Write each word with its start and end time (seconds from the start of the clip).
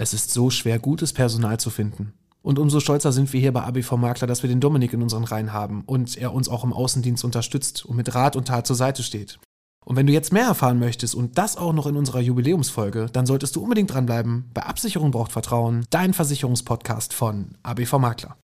Es 0.00 0.14
ist 0.14 0.30
so 0.30 0.48
schwer, 0.48 0.78
gutes 0.78 1.12
Personal 1.12 1.58
zu 1.58 1.70
finden. 1.70 2.12
Und 2.40 2.60
umso 2.60 2.78
stolzer 2.78 3.10
sind 3.10 3.32
wir 3.32 3.40
hier 3.40 3.52
bei 3.52 3.64
ABV 3.64 3.96
Makler, 3.96 4.28
dass 4.28 4.42
wir 4.42 4.48
den 4.48 4.60
Dominik 4.60 4.92
in 4.92 5.02
unseren 5.02 5.24
Reihen 5.24 5.52
haben 5.52 5.82
und 5.86 6.16
er 6.16 6.32
uns 6.32 6.48
auch 6.48 6.62
im 6.62 6.72
Außendienst 6.72 7.24
unterstützt 7.24 7.84
und 7.84 7.96
mit 7.96 8.14
Rat 8.14 8.36
und 8.36 8.46
Tat 8.46 8.64
zur 8.64 8.76
Seite 8.76 9.02
steht. 9.02 9.40
Und 9.84 9.96
wenn 9.96 10.06
du 10.06 10.12
jetzt 10.12 10.32
mehr 10.32 10.44
erfahren 10.44 10.78
möchtest 10.78 11.16
und 11.16 11.36
das 11.36 11.56
auch 11.56 11.72
noch 11.72 11.86
in 11.86 11.96
unserer 11.96 12.20
Jubiläumsfolge, 12.20 13.06
dann 13.12 13.26
solltest 13.26 13.56
du 13.56 13.60
unbedingt 13.60 13.92
dranbleiben. 13.92 14.44
Bei 14.54 14.62
Absicherung 14.62 15.10
braucht 15.10 15.32
Vertrauen, 15.32 15.84
dein 15.90 16.14
Versicherungspodcast 16.14 17.12
von 17.12 17.56
ABV 17.64 17.98
Makler. 17.98 18.36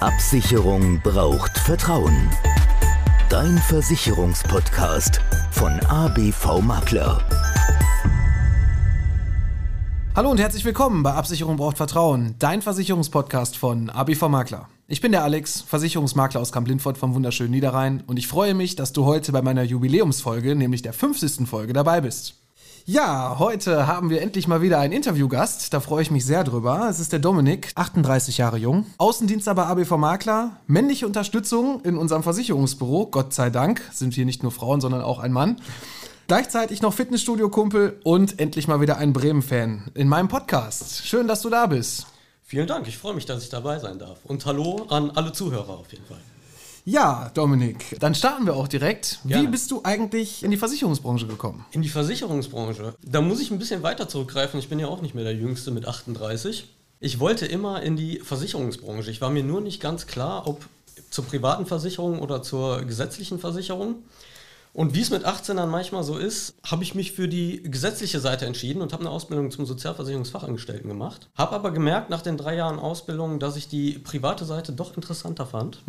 Absicherung 0.00 1.00
braucht 1.02 1.58
Vertrauen. 1.58 2.30
Dein 3.28 3.58
Versicherungspodcast 3.58 5.20
von 5.50 5.80
ABV 5.80 6.62
Makler. 6.62 7.43
Hallo 10.16 10.30
und 10.30 10.38
herzlich 10.38 10.64
willkommen 10.64 11.02
bei 11.02 11.12
Absicherung 11.12 11.56
braucht 11.56 11.76
Vertrauen, 11.76 12.36
dein 12.38 12.62
Versicherungspodcast 12.62 13.56
von 13.56 13.90
ABV 13.90 14.28
Makler. 14.28 14.68
Ich 14.86 15.00
bin 15.00 15.10
der 15.10 15.24
Alex, 15.24 15.62
Versicherungsmakler 15.62 16.40
aus 16.40 16.52
Kamp-Lindfort 16.52 16.96
vom 16.98 17.16
wunderschönen 17.16 17.50
Niederrhein 17.50 18.04
und 18.06 18.16
ich 18.16 18.28
freue 18.28 18.54
mich, 18.54 18.76
dass 18.76 18.92
du 18.92 19.06
heute 19.06 19.32
bei 19.32 19.42
meiner 19.42 19.64
Jubiläumsfolge, 19.64 20.54
nämlich 20.54 20.82
der 20.82 20.92
50. 20.92 21.48
Folge, 21.48 21.72
dabei 21.72 22.00
bist. 22.00 22.36
Ja, 22.84 23.40
heute 23.40 23.88
haben 23.88 24.08
wir 24.08 24.22
endlich 24.22 24.46
mal 24.46 24.62
wieder 24.62 24.78
einen 24.78 24.92
Interviewgast. 24.92 25.74
Da 25.74 25.80
freue 25.80 26.02
ich 26.02 26.12
mich 26.12 26.24
sehr 26.24 26.44
drüber. 26.44 26.86
Es 26.88 27.00
ist 27.00 27.10
der 27.10 27.18
Dominik, 27.18 27.72
38 27.74 28.38
Jahre 28.38 28.58
jung, 28.58 28.86
Außendienster 28.98 29.52
bei 29.56 29.64
ABV 29.64 29.96
Makler, 29.96 30.60
männliche 30.68 31.06
Unterstützung 31.06 31.80
in 31.80 31.96
unserem 31.96 32.22
Versicherungsbüro. 32.22 33.06
Gott 33.06 33.34
sei 33.34 33.50
Dank 33.50 33.82
sind 33.92 34.16
wir 34.16 34.24
nicht 34.24 34.44
nur 34.44 34.52
Frauen, 34.52 34.80
sondern 34.80 35.02
auch 35.02 35.18
ein 35.18 35.32
Mann. 35.32 35.56
Gleichzeitig 36.26 36.80
noch 36.80 36.94
Fitnessstudio-Kumpel 36.94 38.00
und 38.02 38.40
endlich 38.40 38.66
mal 38.66 38.80
wieder 38.80 38.96
ein 38.96 39.12
Bremen-Fan 39.12 39.90
in 39.92 40.08
meinem 40.08 40.28
Podcast. 40.28 41.04
Schön, 41.06 41.28
dass 41.28 41.42
du 41.42 41.50
da 41.50 41.66
bist. 41.66 42.06
Vielen 42.42 42.66
Dank, 42.66 42.88
ich 42.88 42.96
freue 42.96 43.12
mich, 43.12 43.26
dass 43.26 43.42
ich 43.42 43.50
dabei 43.50 43.78
sein 43.78 43.98
darf. 43.98 44.20
Und 44.24 44.46
hallo 44.46 44.86
an 44.88 45.10
alle 45.10 45.32
Zuhörer 45.32 45.68
auf 45.68 45.92
jeden 45.92 46.06
Fall. 46.06 46.20
Ja, 46.86 47.30
Dominik, 47.34 47.98
dann 48.00 48.14
starten 48.14 48.46
wir 48.46 48.56
auch 48.56 48.68
direkt. 48.68 49.18
Gerne. 49.26 49.42
Wie 49.42 49.50
bist 49.50 49.70
du 49.70 49.82
eigentlich 49.84 50.42
in 50.42 50.50
die 50.50 50.56
Versicherungsbranche 50.56 51.26
gekommen? 51.26 51.66
In 51.72 51.82
die 51.82 51.90
Versicherungsbranche. 51.90 52.94
Da 53.02 53.20
muss 53.20 53.40
ich 53.40 53.50
ein 53.50 53.58
bisschen 53.58 53.82
weiter 53.82 54.08
zurückgreifen. 54.08 54.58
Ich 54.58 54.70
bin 54.70 54.78
ja 54.78 54.86
auch 54.86 55.02
nicht 55.02 55.14
mehr 55.14 55.24
der 55.24 55.34
Jüngste 55.34 55.72
mit 55.72 55.86
38. 55.86 56.64
Ich 57.00 57.20
wollte 57.20 57.44
immer 57.44 57.82
in 57.82 57.96
die 57.96 58.20
Versicherungsbranche. 58.20 59.10
Ich 59.10 59.20
war 59.20 59.28
mir 59.28 59.44
nur 59.44 59.60
nicht 59.60 59.82
ganz 59.82 60.06
klar, 60.06 60.46
ob 60.46 60.64
zur 61.10 61.26
privaten 61.26 61.66
Versicherung 61.66 62.18
oder 62.20 62.42
zur 62.42 62.82
gesetzlichen 62.84 63.38
Versicherung. 63.38 63.96
Und 64.74 64.94
wie 64.94 65.00
es 65.00 65.10
mit 65.10 65.24
18 65.24 65.56
dann 65.56 65.70
manchmal 65.70 66.02
so 66.02 66.18
ist, 66.18 66.56
habe 66.66 66.82
ich 66.82 66.94
mich 66.96 67.12
für 67.12 67.28
die 67.28 67.62
gesetzliche 67.62 68.18
Seite 68.18 68.44
entschieden 68.44 68.82
und 68.82 68.92
habe 68.92 69.04
eine 69.04 69.10
Ausbildung 69.10 69.52
zum 69.52 69.66
Sozialversicherungsfachangestellten 69.66 70.88
gemacht. 70.88 71.30
Habe 71.36 71.54
aber 71.54 71.70
gemerkt 71.70 72.10
nach 72.10 72.22
den 72.22 72.36
drei 72.36 72.56
Jahren 72.56 72.80
Ausbildung, 72.80 73.38
dass 73.38 73.56
ich 73.56 73.68
die 73.68 73.92
private 73.92 74.44
Seite 74.44 74.72
doch 74.72 74.96
interessanter 74.96 75.46
fand 75.46 75.82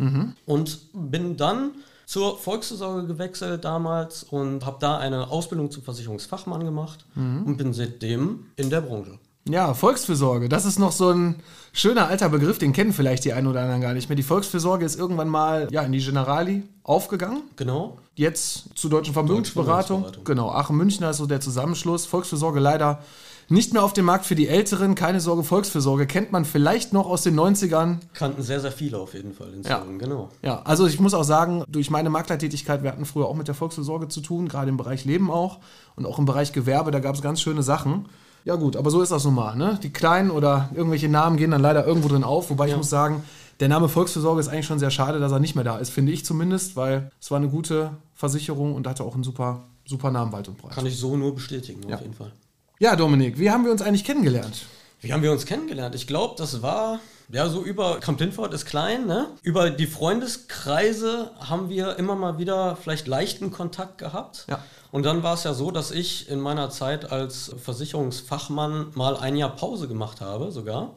und 0.46 0.78
bin 0.92 1.36
dann 1.36 1.72
zur 2.06 2.38
Volksvorsorge 2.38 3.08
gewechselt 3.08 3.64
damals 3.64 4.22
und 4.22 4.64
habe 4.64 4.76
da 4.78 4.98
eine 4.98 5.28
Ausbildung 5.30 5.72
zum 5.72 5.82
Versicherungsfachmann 5.82 6.64
gemacht 6.64 7.04
und 7.44 7.56
bin 7.56 7.72
seitdem 7.72 8.46
in 8.54 8.70
der 8.70 8.82
Branche. 8.82 9.18
Ja, 9.48 9.74
Volksfürsorge, 9.74 10.48
das 10.48 10.64
ist 10.64 10.78
noch 10.78 10.92
so 10.92 11.10
ein 11.10 11.36
schöner 11.72 12.08
alter 12.08 12.28
Begriff, 12.28 12.58
den 12.58 12.72
kennen 12.72 12.92
vielleicht 12.92 13.24
die 13.24 13.32
einen 13.32 13.46
oder 13.46 13.60
anderen 13.60 13.80
gar 13.80 13.94
nicht 13.94 14.08
mehr. 14.08 14.16
Die 14.16 14.22
Volksfürsorge 14.22 14.84
ist 14.84 14.98
irgendwann 14.98 15.28
mal 15.28 15.68
ja, 15.70 15.82
in 15.82 15.92
die 15.92 16.00
Generali 16.00 16.64
aufgegangen. 16.82 17.42
Genau. 17.56 17.98
Jetzt 18.14 18.70
zur 18.74 18.90
Deutschen 18.90 19.14
Vermögensberatung. 19.14 20.02
Vermögensberatung. 20.02 20.24
Genau, 20.24 20.50
Aachen-Münchner 20.50 21.10
ist 21.10 21.18
so 21.18 21.26
der 21.26 21.40
Zusammenschluss. 21.40 22.06
Volksfürsorge 22.06 22.60
leider 22.60 23.00
nicht 23.48 23.72
mehr 23.72 23.84
auf 23.84 23.92
dem 23.92 24.06
Markt 24.06 24.26
für 24.26 24.34
die 24.34 24.48
Älteren. 24.48 24.94
Keine 24.96 25.20
Sorge, 25.20 25.44
Volksfürsorge 25.44 26.06
kennt 26.06 26.32
man 26.32 26.44
vielleicht 26.44 26.92
noch 26.92 27.06
aus 27.06 27.22
den 27.22 27.38
90ern. 27.38 27.98
Kannten 28.14 28.42
sehr, 28.42 28.60
sehr 28.60 28.72
viele 28.72 28.98
auf 28.98 29.14
jeden 29.14 29.32
Fall 29.32 29.52
in 29.54 29.62
Ja. 29.62 29.84
Genau. 29.98 30.30
Ja, 30.42 30.62
also 30.64 30.86
ich 30.86 30.98
muss 30.98 31.14
auch 31.14 31.22
sagen, 31.22 31.62
durch 31.68 31.90
meine 31.90 32.10
Maklertätigkeit, 32.10 32.82
wir 32.82 32.90
hatten 32.90 33.04
früher 33.04 33.26
auch 33.26 33.36
mit 33.36 33.46
der 33.46 33.54
Volksfürsorge 33.54 34.08
zu 34.08 34.20
tun, 34.20 34.48
gerade 34.48 34.68
im 34.68 34.76
Bereich 34.76 35.04
Leben 35.04 35.30
auch 35.30 35.58
und 35.94 36.06
auch 36.06 36.18
im 36.18 36.24
Bereich 36.24 36.52
Gewerbe, 36.52 36.90
da 36.90 36.98
gab 36.98 37.14
es 37.14 37.22
ganz 37.22 37.40
schöne 37.40 37.62
Sachen. 37.62 38.06
Ja 38.46 38.54
gut, 38.54 38.76
aber 38.76 38.90
so 38.90 39.02
ist 39.02 39.10
das 39.10 39.24
nun 39.24 39.34
mal. 39.34 39.56
Ne? 39.56 39.78
Die 39.82 39.90
kleinen 39.92 40.30
oder 40.30 40.70
irgendwelche 40.74 41.08
Namen 41.08 41.36
gehen 41.36 41.50
dann 41.50 41.60
leider 41.60 41.84
irgendwo 41.84 42.08
drin 42.08 42.22
auf, 42.24 42.48
wobei 42.48 42.66
ich 42.66 42.70
Ja. 42.70 42.76
muss 42.78 42.88
sagen, 42.88 43.24
der 43.60 43.68
Name 43.68 43.88
Volksfürsorge 43.88 44.40
ist 44.40 44.46
eigentlich 44.48 44.66
schon 44.66 44.78
sehr 44.78 44.90
schade, 44.92 45.18
dass 45.18 45.32
er 45.32 45.40
nicht 45.40 45.56
mehr 45.56 45.64
da 45.64 45.78
ist, 45.78 45.90
finde 45.90 46.12
ich 46.12 46.24
zumindest, 46.24 46.76
weil 46.76 47.10
es 47.20 47.30
war 47.30 47.38
eine 47.38 47.48
gute 47.48 47.90
Versicherung 48.14 48.74
und 48.74 48.86
hatte 48.86 49.02
auch 49.02 49.14
einen 49.14 49.24
super, 49.24 49.64
super 49.84 50.10
Namen 50.12 50.30
weit 50.32 50.46
und 50.48 50.58
breit. 50.58 50.70
Kann 50.72 50.86
ich 50.86 50.96
so 50.96 51.16
nur 51.16 51.34
bestätigen, 51.34 51.88
Ja. 51.88 51.96
auf 51.96 52.02
jeden 52.02 52.14
Fall. 52.14 52.30
Ja, 52.78 52.94
Dominik, 52.94 53.38
wie 53.38 53.50
haben 53.50 53.64
wir 53.64 53.72
uns 53.72 53.82
eigentlich 53.82 54.04
kennengelernt? 54.04 54.66
Wie 55.00 55.12
haben 55.12 55.22
wir 55.22 55.32
uns 55.32 55.44
kennengelernt? 55.44 55.94
Ich 55.96 56.06
glaube, 56.06 56.34
das 56.38 56.62
war 56.62 57.00
ja 57.30 57.48
so 57.48 57.62
über 57.62 58.00
Camp 58.00 58.20
Lindfort 58.20 58.52
ist 58.54 58.66
klein, 58.66 59.06
ne? 59.06 59.28
Über 59.42 59.70
die 59.70 59.86
Freundeskreise 59.86 61.30
haben 61.38 61.68
wir 61.68 61.98
immer 61.98 62.14
mal 62.14 62.38
wieder 62.38 62.76
vielleicht 62.76 63.06
leichten 63.06 63.50
Kontakt 63.50 63.98
gehabt. 63.98 64.46
Ja. 64.48 64.62
Und 64.92 65.04
dann 65.04 65.22
war 65.22 65.34
es 65.34 65.44
ja 65.44 65.52
so, 65.52 65.70
dass 65.70 65.90
ich 65.90 66.30
in 66.30 66.40
meiner 66.40 66.70
Zeit 66.70 67.10
als 67.12 67.54
Versicherungsfachmann 67.62 68.92
mal 68.94 69.16
ein 69.16 69.36
Jahr 69.36 69.54
Pause 69.54 69.88
gemacht 69.88 70.20
habe, 70.20 70.52
sogar. 70.52 70.94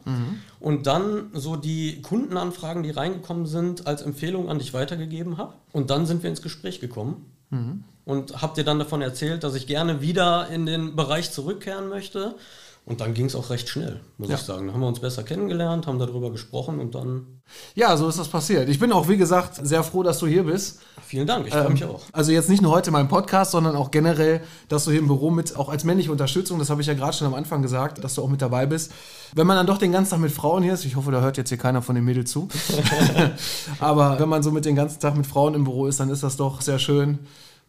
Und 0.60 0.88
dann 0.88 1.32
so 1.34 1.56
die 1.56 2.02
Kundenanfragen, 2.02 2.84
die 2.84 2.92
reingekommen 2.92 3.46
sind, 3.46 3.88
als 3.88 4.02
Empfehlung 4.02 4.50
an 4.50 4.60
dich 4.60 4.74
weitergegeben 4.74 5.38
habe. 5.38 5.54
Und 5.74 5.90
dann 5.90 6.06
sind 6.06 6.24
wir 6.24 6.30
ins 6.30 6.42
Gespräch 6.42 6.80
gekommen. 6.80 7.34
Und 8.06 8.42
hab 8.42 8.54
dir 8.54 8.64
dann 8.64 8.80
davon 8.80 9.02
erzählt, 9.02 9.44
dass 9.44 9.56
ich 9.56 9.68
gerne 9.68 10.02
wieder 10.02 10.48
in 10.50 10.66
den 10.66 10.96
Bereich 10.96 11.32
zurückkehren 11.32 11.90
möchte. 11.90 12.36
Und 12.86 13.02
dann 13.02 13.14
ging 13.14 13.26
es 13.28 13.36
auch 13.36 13.52
recht 13.52 13.70
schnell, 13.70 14.00
muss 14.18 14.30
Ja. 14.30 14.36
ich 14.36 14.42
sagen. 14.42 14.66
Da 14.68 14.74
haben 14.74 14.80
wir 14.80 14.88
uns 14.88 15.00
besser 15.00 15.22
kennengelernt, 15.22 15.86
haben 15.86 16.00
darüber 16.00 16.32
gesprochen 16.32 16.80
und 16.80 16.96
dann 16.96 17.42
Ja, 17.76 17.96
so 17.98 18.08
ist 18.08 18.18
das 18.18 18.28
passiert. 18.28 18.68
Ich 18.68 18.80
bin 18.80 18.92
auch, 18.92 19.08
wie 19.08 19.18
gesagt, 19.18 19.60
sehr 19.64 19.84
froh, 19.84 20.02
dass 20.02 20.18
du 20.20 20.26
hier 20.28 20.44
bist. 20.44 20.80
vielen 21.06 21.28
Dank, 21.28 21.46
ich 21.48 21.54
freue 21.54 21.70
mich 21.70 21.86
auch. 21.86 22.02
Also 22.14 22.32
jetzt 22.32 22.50
nicht 22.50 22.62
nur 22.64 22.72
heute 22.72 22.90
mein 22.92 23.08
Podcast, 23.08 23.52
sondern 23.52 23.76
auch 23.76 23.92
generell, 23.92 24.42
dass 24.70 24.86
du 24.86 24.92
hier 24.92 25.00
im 25.00 25.08
Büro 25.08 25.30
mit, 25.30 25.56
auch 25.56 25.70
als 25.70 25.84
männliche 25.84 26.12
Unterstützung, 26.12 26.58
das 26.60 26.70
habe 26.72 26.82
ich 26.82 26.88
ja 26.88 26.94
gerade 26.96 27.14
schon 27.14 27.28
am 27.28 27.34
Anfang 27.36 27.62
gesagt, 27.62 28.04
dass 28.04 28.16
du 28.16 28.24
auch 28.24 28.28
mit 28.30 28.42
dabei 28.42 28.66
bist. 28.66 28.92
Wenn 29.36 29.46
man 29.48 29.56
dann 29.58 29.68
doch 29.68 29.78
den 29.78 29.92
ganzen 29.92 30.12
Tag 30.12 30.20
mit 30.20 30.32
Frauen 30.32 30.64
hier 30.64 30.74
ist, 30.74 30.86
ich 30.86 30.96
hoffe, 30.96 31.12
da 31.12 31.22
hört 31.22 31.38
jetzt 31.38 31.50
hier 31.50 31.58
keiner 31.60 31.82
von 31.84 31.94
den 31.96 32.06
Mädels 32.06 32.32
zu, 32.32 32.48
aber 33.80 34.20
wenn 34.20 34.30
man 34.30 34.42
so 34.44 34.52
mit 34.52 34.66
den 34.66 34.76
ganzen 34.76 35.00
Tag 35.00 35.16
mit 35.16 35.28
Frauen 35.28 35.54
im 35.54 35.64
Büro 35.64 35.86
ist, 35.88 36.00
dann 36.00 36.10
ist 36.10 36.24
das 36.24 36.38
doch 36.38 36.62
sehr 36.62 36.80
schön, 36.80 37.20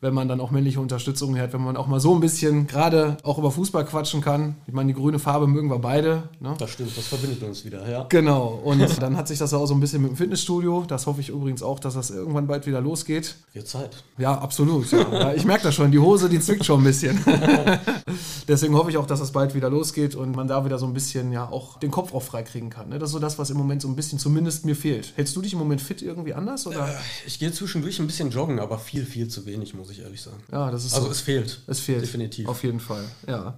wenn 0.00 0.15
man 0.15 0.28
dann 0.28 0.41
auch 0.41 0.50
männliche 0.50 0.81
Unterstützung 0.81 1.38
hat, 1.38 1.53
wenn 1.53 1.62
man 1.62 1.77
auch 1.77 1.87
mal 1.87 2.00
so 2.00 2.15
ein 2.15 2.21
bisschen 2.21 2.66
gerade 2.66 3.19
auch 3.22 3.38
über 3.38 3.50
Fußball 3.50 3.84
quatschen 3.84 4.21
kann. 4.21 4.56
Ich 4.66 4.72
meine, 4.72 4.93
die 4.93 4.99
grüne 4.99 5.19
Farbe 5.19 5.47
mögen 5.47 5.69
wir 5.69 5.78
beide. 5.78 6.28
Ne? 6.41 6.55
Das 6.59 6.71
stimmt, 6.71 6.97
das 6.97 7.06
verbindet 7.06 7.43
uns 7.43 7.65
wieder, 7.65 7.88
ja. 7.88 8.06
Genau, 8.09 8.61
und 8.65 8.81
dann 9.03 9.16
hat 9.16 9.28
sich 9.28 9.38
das 9.38 9.53
auch 9.53 9.66
so 9.66 9.75
ein 9.75 9.81
bisschen 9.81 10.03
mit 10.03 10.12
dem 10.12 10.16
Fitnessstudio. 10.16 10.84
Das 10.88 11.06
hoffe 11.06 11.21
ich 11.21 11.28
übrigens 11.28 11.62
auch, 11.62 11.78
dass 11.78 11.94
das 11.94 12.11
irgendwann 12.11 12.47
bald 12.47 12.66
wieder 12.66 12.81
losgeht. 12.81 13.37
Wird 13.53 13.69
Zeit. 13.69 14.05
Ja, 14.19 14.38
absolut. 14.38 14.91
Ja. 14.91 15.06
Ja, 15.12 15.34
ich 15.34 15.44
merke 15.44 15.65
das 15.65 15.75
schon, 15.75 15.91
die 15.91 15.99
Hose, 15.99 16.28
die 16.28 16.41
zwickt 16.41 16.65
schon 16.65 16.81
ein 16.81 16.84
bisschen. 16.84 17.22
Deswegen 18.49 18.75
hoffe 18.75 18.91
ich 18.91 18.97
auch, 18.97 19.06
dass 19.06 19.21
das 19.21 19.32
bald 19.32 19.55
wieder 19.55 19.69
losgeht 19.71 20.15
und 20.15 20.34
man 20.34 20.49
da 20.49 20.65
wieder 20.65 20.78
so 20.78 20.87
ein 20.87 20.94
bisschen 20.94 21.31
ja 21.32 21.49
auch 21.49 21.78
den 21.78 21.91
Kopf 21.91 22.15
auch 22.15 22.22
freikriegen 22.22 22.71
kann. 22.71 22.88
Ne? 22.88 22.99
Das 22.99 23.11
ist 23.11 23.12
so 23.12 23.19
das, 23.19 23.38
was 23.38 23.50
im 23.50 23.56
Moment 23.56 23.82
so 23.82 23.88
ein 23.88 23.97
bisschen 23.97 24.19
zumindest 24.19 24.65
mir 24.65 24.77
fehlt. 24.77 25.12
Hältst 25.17 25.37
du 25.37 25.43
dich 25.43 25.53
im 25.53 25.59
Moment 25.59 25.81
fit 25.81 26.03
irgendwie 26.03 26.34
anders? 26.34 26.67
Oder? 26.67 26.88
Ich 27.27 27.38
gehe 27.38 27.53
zwischendurch 27.53 27.99
ein 28.00 28.06
bisschen 28.06 28.31
joggen, 28.31 28.59
aber 28.59 28.78
viel, 28.78 29.05
viel 29.05 29.28
zu 29.28 29.47
wenig, 29.47 29.75
muss 29.75 29.89
ich 29.89 29.89
ehrlich 29.98 30.22
sagen. 30.22 30.42
Ja, 30.52 30.70
das 30.70 30.84
ist 30.84 30.94
Also 30.94 31.06
so. 31.06 31.12
es 31.12 31.20
fehlt. 31.20 31.60
Es 31.66 31.80
fehlt. 31.80 32.02
Definitiv. 32.02 32.48
Auf 32.48 32.62
jeden 32.62 32.78
Fall, 32.80 33.04
ja. 33.26 33.54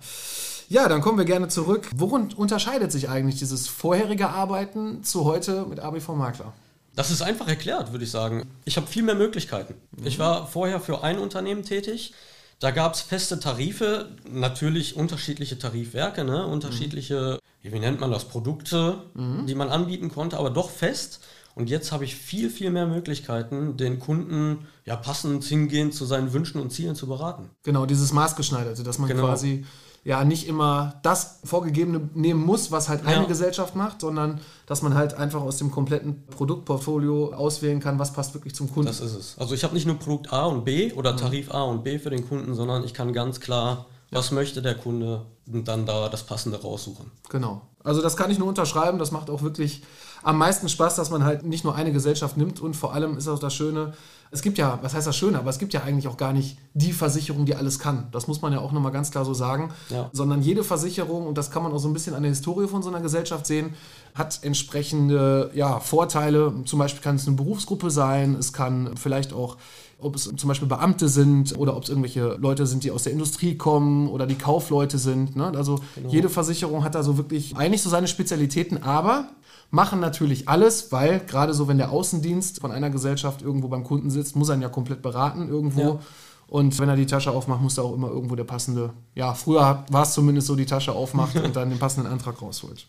Ja, 0.69 0.89
dann 0.89 1.03
kommen 1.03 1.19
wir 1.19 1.27
gerne 1.27 1.49
zurück. 1.49 1.91
Worin 1.95 2.33
unterscheidet 2.33 2.91
sich 2.91 3.11
eigentlich 3.11 3.37
dieses 3.39 3.69
vorherige 3.69 4.31
Arbeiten 4.31 5.05
zu 5.05 5.25
heute 5.25 5.67
mit 5.67 5.81
ABV 5.81 6.09
Makler? 6.15 6.55
Das 6.95 7.11
ist 7.11 7.21
einfach 7.21 7.47
erklärt, 7.49 7.93
würde 7.93 8.05
ich 8.05 8.11
sagen. 8.11 8.49
Ich 8.65 8.77
habe 8.79 8.87
viel 8.87 9.03
mehr 9.03 9.15
Möglichkeiten. 9.15 9.75
Ich 10.03 10.19
war 10.19 10.47
vorher 10.47 10.81
für 10.81 11.03
ein 11.05 11.19
Unternehmen 11.19 11.63
tätig. 11.63 12.15
Da 12.59 12.71
gab 12.71 12.95
es 12.95 13.01
feste 13.01 13.41
Tarife, 13.41 14.09
natürlich 14.31 14.95
unterschiedliche 14.97 15.59
Tarifwerke, 15.59 16.23
ne? 16.25 16.47
unterschiedliche, 16.47 17.39
wie 17.63 17.79
nennt 17.79 18.01
man 18.01 18.11
das, 18.11 18.25
Produkte, 18.27 19.03
die 19.15 19.55
man 19.55 19.69
anbieten 19.69 20.11
konnte, 20.11 20.39
aber 20.39 20.51
doch 20.51 20.71
fest. 20.71 21.21
Und 21.55 21.69
jetzt 21.69 21.93
habe 21.93 22.05
ich 22.05 22.17
viel, 22.17 22.49
viel 22.51 22.71
mehr 22.71 22.87
Möglichkeiten, 22.87 23.77
den 23.77 23.99
Kunden 23.99 24.67
ja 24.87 24.97
passend 24.97 25.45
hingehend 25.45 25.95
zu 25.95 26.05
seinen 26.07 26.33
Wünschen 26.33 26.61
und 26.61 26.71
Zielen 26.71 26.95
zu 26.95 27.07
beraten. 27.07 27.51
Genau, 27.63 27.87
dieses 27.87 28.13
Maßgeschneiderte, 28.13 28.83
dass 28.83 28.99
man 28.99 29.09
Genau. 29.09 29.25
quasi 29.25 29.65
ja 30.05 30.25
nicht 30.25 30.49
immer 30.49 30.99
das 31.05 31.39
Vorgegebene 31.45 32.09
nehmen 32.15 32.45
muss, 32.45 32.73
was 32.73 32.89
halt 32.89 33.07
eine 33.07 33.23
Ja. 33.23 33.29
Gesellschaft 33.29 33.77
macht, 33.77 34.01
sondern 34.01 34.41
dass 34.67 34.83
man 34.83 34.95
halt 34.95 35.15
einfach 35.15 35.41
aus 35.43 35.59
dem 35.59 35.71
kompletten 35.71 36.27
Produktportfolio 36.27 37.35
auswählen 37.35 37.81
kann, 37.81 37.99
was 37.99 38.13
passt 38.13 38.35
wirklich 38.35 38.55
zum 38.55 38.73
Kunden. 38.73 38.87
Das 38.89 39.01
ist 39.01 39.15
es. 39.15 39.37
Also 39.39 39.55
ich 39.55 39.63
habe 39.63 39.75
nicht 39.75 39.87
nur 39.87 39.97
Produkt 39.97 40.33
A 40.33 40.47
und 40.47 40.65
B 40.65 40.93
oder 40.95 41.17
Tarif 41.17 41.53
A 41.53 41.63
und 41.63 41.85
B 41.85 41.99
für 41.99 42.11
den 42.11 42.27
Kunden, 42.29 42.55
sondern 42.55 42.83
ich 42.85 42.95
kann 42.95 43.13
ganz 43.13 43.39
klar, 43.41 43.87
was 44.11 44.31
möchte 44.33 44.61
der 44.61 44.75
Kunde, 44.75 45.25
und 45.53 45.67
dann 45.69 45.87
da 45.87 46.09
das 46.09 46.25
Passende 46.25 46.61
raussuchen. 46.61 47.11
Genau. 47.29 47.63
Also 47.83 48.01
das 48.03 48.17
kann 48.17 48.31
ich 48.31 48.39
nur 48.39 48.49
unterschreiben. 48.49 48.99
Das 48.99 49.11
macht 49.11 49.29
auch 49.31 49.43
wirklich 49.43 49.83
am 50.23 50.39
meisten 50.39 50.69
Spaß, 50.69 50.97
dass 50.97 51.11
man 51.11 51.25
halt 51.25 51.45
nicht 51.45 51.65
nur 51.65 51.75
eine 51.75 51.93
Gesellschaft 51.93 52.37
nimmt 52.37 52.61
und 52.61 52.75
vor 52.75 52.95
allem 52.95 53.17
ist 53.17 53.29
auch 53.29 53.39
das 53.39 53.55
Schöne, 53.55 53.93
es 54.33 54.41
gibt 54.41 54.57
ja, 54.57 54.79
was 54.81 54.95
heißt 54.95 55.07
das 55.07 55.15
Schöne, 55.15 55.39
aber 55.39 55.51
es 55.51 55.59
gibt 55.59 55.75
ja 55.75 55.83
eigentlich 55.83 56.09
auch 56.09 56.17
gar 56.17 56.33
nicht 56.33 56.57
die 56.73 56.95
Versicherung, 56.95 57.45
die 57.45 57.55
alles 57.55 57.79
kann. 57.79 58.07
Das 58.13 58.29
muss 58.29 58.41
man 58.41 58.51
ja 58.55 58.61
auch 58.61 58.73
nochmal 58.73 58.91
ganz 58.91 59.11
klar 59.11 59.27
so 59.27 59.35
sagen. 59.35 59.75
Ja. 59.91 60.09
Sondern 60.13 60.41
jede 60.41 60.65
Versicherung, 60.65 61.27
und 61.27 61.37
das 61.37 61.51
kann 61.51 61.63
man 61.63 61.71
auch 61.71 61.79
so 61.79 61.87
ein 61.87 61.93
bisschen 61.93 62.15
an 62.15 62.23
der 62.23 62.31
Historie 62.31 62.67
von 62.67 62.83
so 62.83 62.89
einer 62.89 63.03
Gesellschaft 63.03 63.47
sehen, 63.47 63.75
hat 64.15 64.39
entsprechende 64.43 65.51
ja, 65.53 65.81
Vorteile. 65.81 66.55
Zum 66.65 66.79
Beispiel 66.79 67.03
kann 67.03 67.17
es 67.17 67.27
eine 67.27 67.37
Berufsgruppe 67.37 67.91
sein, 67.91 68.35
es 68.35 68.55
kann 68.55 68.97
vielleicht 68.97 69.35
auch 69.35 69.59
ob 69.99 70.17
es 70.17 70.25
zum 70.25 70.49
Beispiel 70.49 70.67
Beamte 70.67 71.09
sind 71.09 71.57
oder 71.57 71.77
ob 71.77 71.85
es 71.85 71.89
irgendwelche 71.89 72.37
Leute 72.41 72.67
sind, 72.67 72.83
die 72.83 72.91
aus 72.91 73.05
der 73.05 73.13
Industrie 73.13 73.57
kommen 73.57 74.09
oder 74.09 74.27
die 74.27 74.35
Kaufleute 74.35 74.99
sind. 74.99 75.37
Ne? 75.37 75.53
Also 75.57 75.79
jede 76.09 76.29
Versicherung 76.29 76.83
hat 76.83 76.97
da 76.97 77.05
so 77.05 77.19
wirklich 77.19 77.57
eigentlich 77.57 77.83
so 77.83 77.91
seine 77.91 78.09
Spezialitäten, 78.09 78.83
aber 78.83 79.29
machen 79.73 80.01
natürlich 80.01 80.49
alles, 80.49 80.93
weil 80.93 81.21
gerade 81.21 81.55
so, 81.55 81.67
wenn 81.67 81.79
der 81.79 81.91
Außendienst 81.91 82.61
von 82.61 82.71
einer 82.71 82.91
Gesellschaft 82.91 83.43
irgendwo 83.43 83.69
beim 83.69 83.83
Kunden 83.83 84.11
sitzt, 84.11 84.37
muss 84.37 84.51
er 84.51 84.55
ihn 84.55 84.63
ja 84.63 84.69
komplett 84.69 85.03
beraten 85.03 85.49
irgendwo. 85.49 85.81
Ja. 85.81 85.99
Und 86.47 86.79
wenn 86.79 86.91
er 86.91 86.97
die 86.97 87.07
Tasche 87.07 87.31
aufmacht, 87.31 87.63
muss 87.63 87.79
er 87.79 87.85
auch 87.85 87.95
immer 87.95 88.09
irgendwo 88.09 88.37
der 88.37 88.45
passende, 88.45 88.91
ja, 89.15 89.33
früher 89.33 89.85
war 89.89 90.03
es 90.03 90.13
zumindest 90.13 90.47
so, 90.47 90.55
die 90.55 90.67
Tasche 90.67 90.93
aufmacht 90.93 91.35
und 91.37 91.57
dann 91.57 91.71
den 91.71 91.79
passenden 91.79 92.13
Antrag 92.13 92.43
rausholt. 92.43 92.87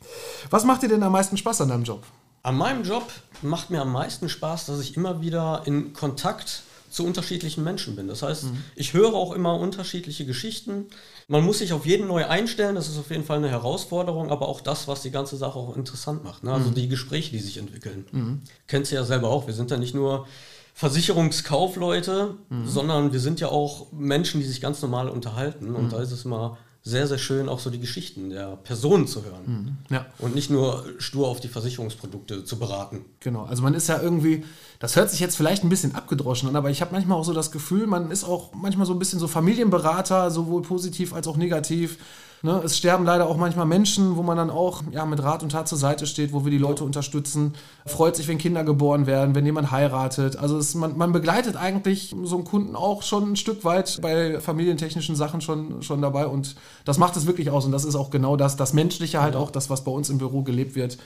Was 0.49 0.65
macht 0.65 0.83
dir 0.83 0.89
denn 0.89 1.01
am 1.01 1.13
meisten 1.13 1.37
Spaß 1.37 1.61
an 1.61 1.69
deinem 1.69 1.85
Job? 1.85 2.03
An 2.43 2.57
meinem 2.57 2.83
Job 2.83 3.09
macht 3.41 3.69
mir 3.69 3.81
am 3.81 3.93
meisten 3.93 4.27
Spaß, 4.27 4.65
dass 4.65 4.81
ich 4.81 4.97
immer 4.97 5.21
wieder 5.21 5.61
in 5.63 5.93
Kontakt 5.93 6.63
zu 6.93 7.05
unterschiedlichen 7.05 7.63
Menschen 7.63 7.95
bin. 7.95 8.07
Das 8.07 8.21
heißt, 8.21 8.45
ich 8.75 8.93
höre 8.93 9.13
auch 9.13 9.33
immer 9.33 9.59
unterschiedliche 9.59 10.25
Geschichten. 10.25 10.85
Man 11.27 11.43
muss 11.43 11.57
sich 11.57 11.73
auf 11.73 11.85
jeden 11.85 12.07
neu 12.07 12.25
einstellen, 12.27 12.75
das 12.75 12.87
ist 12.87 12.99
auf 12.99 13.09
jeden 13.09 13.23
Fall 13.23 13.37
eine 13.37 13.49
Herausforderung, 13.49 14.29
aber 14.29 14.47
auch 14.47 14.61
das, 14.61 14.87
was 14.87 15.01
die 15.01 15.11
ganze 15.11 15.35
Sache 15.35 15.57
auch 15.57 15.75
interessant 15.75 16.23
macht. 16.23 16.43
Ne? 16.43 16.53
Also 16.53 16.69
die 16.69 16.87
Gespräche, 16.87 17.31
die 17.31 17.39
sich 17.39 17.57
entwickeln. 17.57 18.43
Kennst 18.67 18.91
du 18.91 18.95
ja 18.95 19.03
selber 19.03 19.29
auch, 19.29 19.47
wir 19.47 19.53
sind 19.53 19.71
ja 19.71 19.77
nicht 19.77 19.95
nur 19.95 20.27
Versicherungskaufleute, 20.75 22.35
sondern 22.65 23.11
wir 23.11 23.19
sind 23.19 23.39
ja 23.39 23.47
auch 23.47 23.91
Menschen, 23.91 24.39
die 24.39 24.47
sich 24.47 24.61
ganz 24.61 24.81
normal 24.81 25.09
unterhalten. 25.09 25.75
Und 25.75 25.93
da 25.93 26.01
ist 26.01 26.11
es 26.11 26.25
immer 26.25 26.57
sehr, 26.85 27.07
sehr 27.07 27.17
schön, 27.17 27.47
auch 27.47 27.59
so 27.59 27.69
die 27.69 27.79
Geschichten 27.79 28.29
der 28.29 28.57
Personen 28.57 29.07
zu 29.07 29.23
hören. 29.23 29.77
Ja. 29.89 30.05
Und 30.19 30.35
nicht 30.35 30.49
nur 30.49 30.85
stur 30.97 31.29
auf 31.29 31.39
die 31.39 31.47
Versicherungsprodukte 31.47 32.43
zu 32.43 32.59
beraten. 32.59 33.05
Genau, 33.21 33.45
also 33.45 33.63
man 33.63 33.73
ist 33.73 33.87
ja 33.87 34.01
irgendwie, 34.01 34.43
das 34.79 34.97
hört 34.97 35.09
sich 35.09 35.21
jetzt 35.21 35.37
vielleicht 35.37 35.63
ein 35.63 35.69
bisschen 35.69 35.95
abgedroschen 35.95 36.49
an, 36.49 36.57
aber 36.57 36.69
ich 36.69 36.81
habe 36.81 36.91
manchmal 36.91 37.17
auch 37.17 37.23
so 37.23 37.33
das 37.33 37.51
Gefühl, 37.51 37.87
man 37.87 38.11
ist 38.11 38.25
auch 38.25 38.53
manchmal 38.53 38.85
so 38.85 38.91
ein 38.91 38.99
bisschen 38.99 39.17
so 39.17 39.29
Familienberater, 39.29 40.29
sowohl 40.29 40.61
positiv 40.61 41.13
als 41.13 41.25
auch 41.27 41.37
negativ. 41.37 41.99
Ne? 42.45 42.61
Es 42.65 42.77
sterben 42.77 43.05
leider 43.05 43.27
auch 43.29 43.37
manchmal 43.37 43.65
Menschen, 43.65 44.17
wo 44.17 44.21
man 44.21 44.35
dann 44.35 44.49
auch 44.49 44.83
ja, 44.91 45.05
mit 45.05 45.23
Rat 45.23 45.43
und 45.43 45.53
Tat 45.53 45.69
zur 45.69 45.77
Seite 45.77 46.05
steht, 46.05 46.33
wo 46.33 46.43
wir 46.43 46.51
die 46.51 46.57
Leute 46.57 46.83
unterstützen. 46.83 47.53
Freut 47.85 48.17
sich, 48.17 48.27
wenn 48.27 48.37
Kinder 48.37 48.65
geboren 48.65 49.07
werden, 49.07 49.33
wenn 49.33 49.45
jemand 49.45 49.71
heiratet. 49.71 50.35
Also 50.35 50.57
es, 50.57 50.75
man, 50.75 50.97
man 50.97 51.13
begleitet 51.13 51.55
eigentlich 51.55 52.13
so 52.23 52.35
einen 52.35 52.43
Kunden 52.43 52.75
auch 52.75 53.01
schon 53.01 53.31
ein 53.31 53.35
Stück 53.37 53.63
weit 53.63 53.97
bei 54.01 54.41
familientechnischen 54.41 55.15
Sachen 55.15 55.39
schon, 55.39 55.81
schon 55.83 56.01
dabei 56.01 56.27
und 56.27 56.57
das 56.83 56.97
macht 56.97 57.15
es 57.15 57.25
wirklich 57.25 57.49
aus 57.49 57.65
und 57.65 57.71
das 57.71 57.85
ist 57.85 57.95
auch 57.95 58.09
genau 58.09 58.35
das, 58.35 58.57
das 58.57 58.73
Menschliche 58.73 59.21
halt 59.21 59.37
auch, 59.37 59.49
das, 59.49 59.69
was 59.69 59.85
bei 59.85 59.91
uns 59.91 60.09
im 60.09 60.17
Büro 60.17 60.41
gelebt 60.41 60.75
wird. 60.75 60.97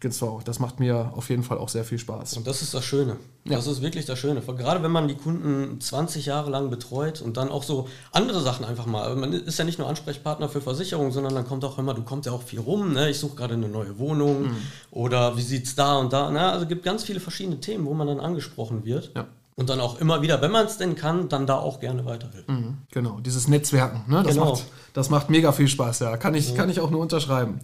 Genau, 0.00 0.40
das 0.44 0.58
macht 0.58 0.78
mir 0.78 1.12
auf 1.16 1.30
jeden 1.30 1.42
Fall 1.42 1.56
auch 1.56 1.70
sehr 1.70 1.82
viel 1.84 1.98
Spaß. 1.98 2.36
Und 2.36 2.46
das 2.46 2.60
ist 2.60 2.74
das 2.74 2.84
Schöne. 2.84 3.16
Ja. 3.44 3.56
Das 3.56 3.66
ist 3.66 3.80
wirklich 3.80 4.04
das 4.04 4.18
Schöne. 4.18 4.42
Gerade 4.42 4.82
wenn 4.82 4.90
man 4.90 5.08
die 5.08 5.14
Kunden 5.14 5.80
20 5.80 6.26
Jahre 6.26 6.50
lang 6.50 6.68
betreut 6.68 7.22
und 7.22 7.38
dann 7.38 7.48
auch 7.48 7.62
so 7.62 7.88
andere 8.12 8.42
Sachen 8.42 8.66
einfach 8.66 8.84
mal. 8.84 9.16
Man 9.16 9.32
ist 9.32 9.58
ja 9.58 9.64
nicht 9.64 9.78
nur 9.78 9.88
Ansprechpartner 9.88 10.50
für 10.50 10.60
Versicherungen, 10.60 11.12
sondern 11.12 11.34
dann 11.34 11.46
kommt 11.46 11.64
auch 11.64 11.78
immer, 11.78 11.94
du 11.94 12.02
kommst 12.02 12.26
ja 12.26 12.32
auch 12.32 12.42
viel 12.42 12.60
rum, 12.60 12.92
ne? 12.92 13.08
ich 13.08 13.18
suche 13.18 13.36
gerade 13.36 13.54
eine 13.54 13.68
neue 13.68 13.98
Wohnung 13.98 14.42
Mhm. 14.48 14.56
oder 14.90 15.36
wie 15.38 15.42
sieht's 15.42 15.74
da 15.76 15.96
und 15.96 16.12
da. 16.12 16.30
Ne? 16.30 16.40
Also 16.46 16.64
es 16.64 16.68
gibt 16.68 16.84
ganz 16.84 17.02
viele 17.02 17.18
verschiedene 17.20 17.58
Themen, 17.60 17.86
wo 17.86 17.94
man 17.94 18.06
dann 18.06 18.20
angesprochen 18.20 18.84
wird. 18.84 19.12
Ja. 19.16 19.26
Und 19.54 19.70
dann 19.70 19.80
auch 19.80 19.98
immer 19.98 20.20
wieder, 20.20 20.42
wenn 20.42 20.50
man 20.50 20.66
es 20.66 20.76
denn 20.76 20.94
kann, 20.96 21.30
dann 21.30 21.46
da 21.46 21.56
auch 21.56 21.80
gerne 21.80 22.04
weiterhilft. 22.04 22.50
Genau, 22.90 23.20
dieses 23.20 23.48
Netzwerken, 23.48 24.04
ne? 24.12 24.22
das, 24.22 24.34
Genau. 24.34 24.50
macht, 24.50 24.64
das 24.92 25.08
macht 25.08 25.30
mega 25.30 25.52
viel 25.52 25.68
Spaß, 25.68 26.00
ja. 26.00 26.18
Kann 26.18 26.34
ich, 26.34 26.54
kann 26.54 26.68
ich 26.68 26.80
auch 26.80 26.90
nur 26.90 27.00
unterschreiben. 27.00 27.60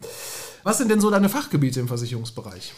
Was 0.64 0.78
sind 0.78 0.90
denn 0.90 1.00
so 1.00 1.10
deine 1.10 1.28
Fachgebiete 1.28 1.80
im 1.80 1.88
Versicherungsbereich? 1.88 2.72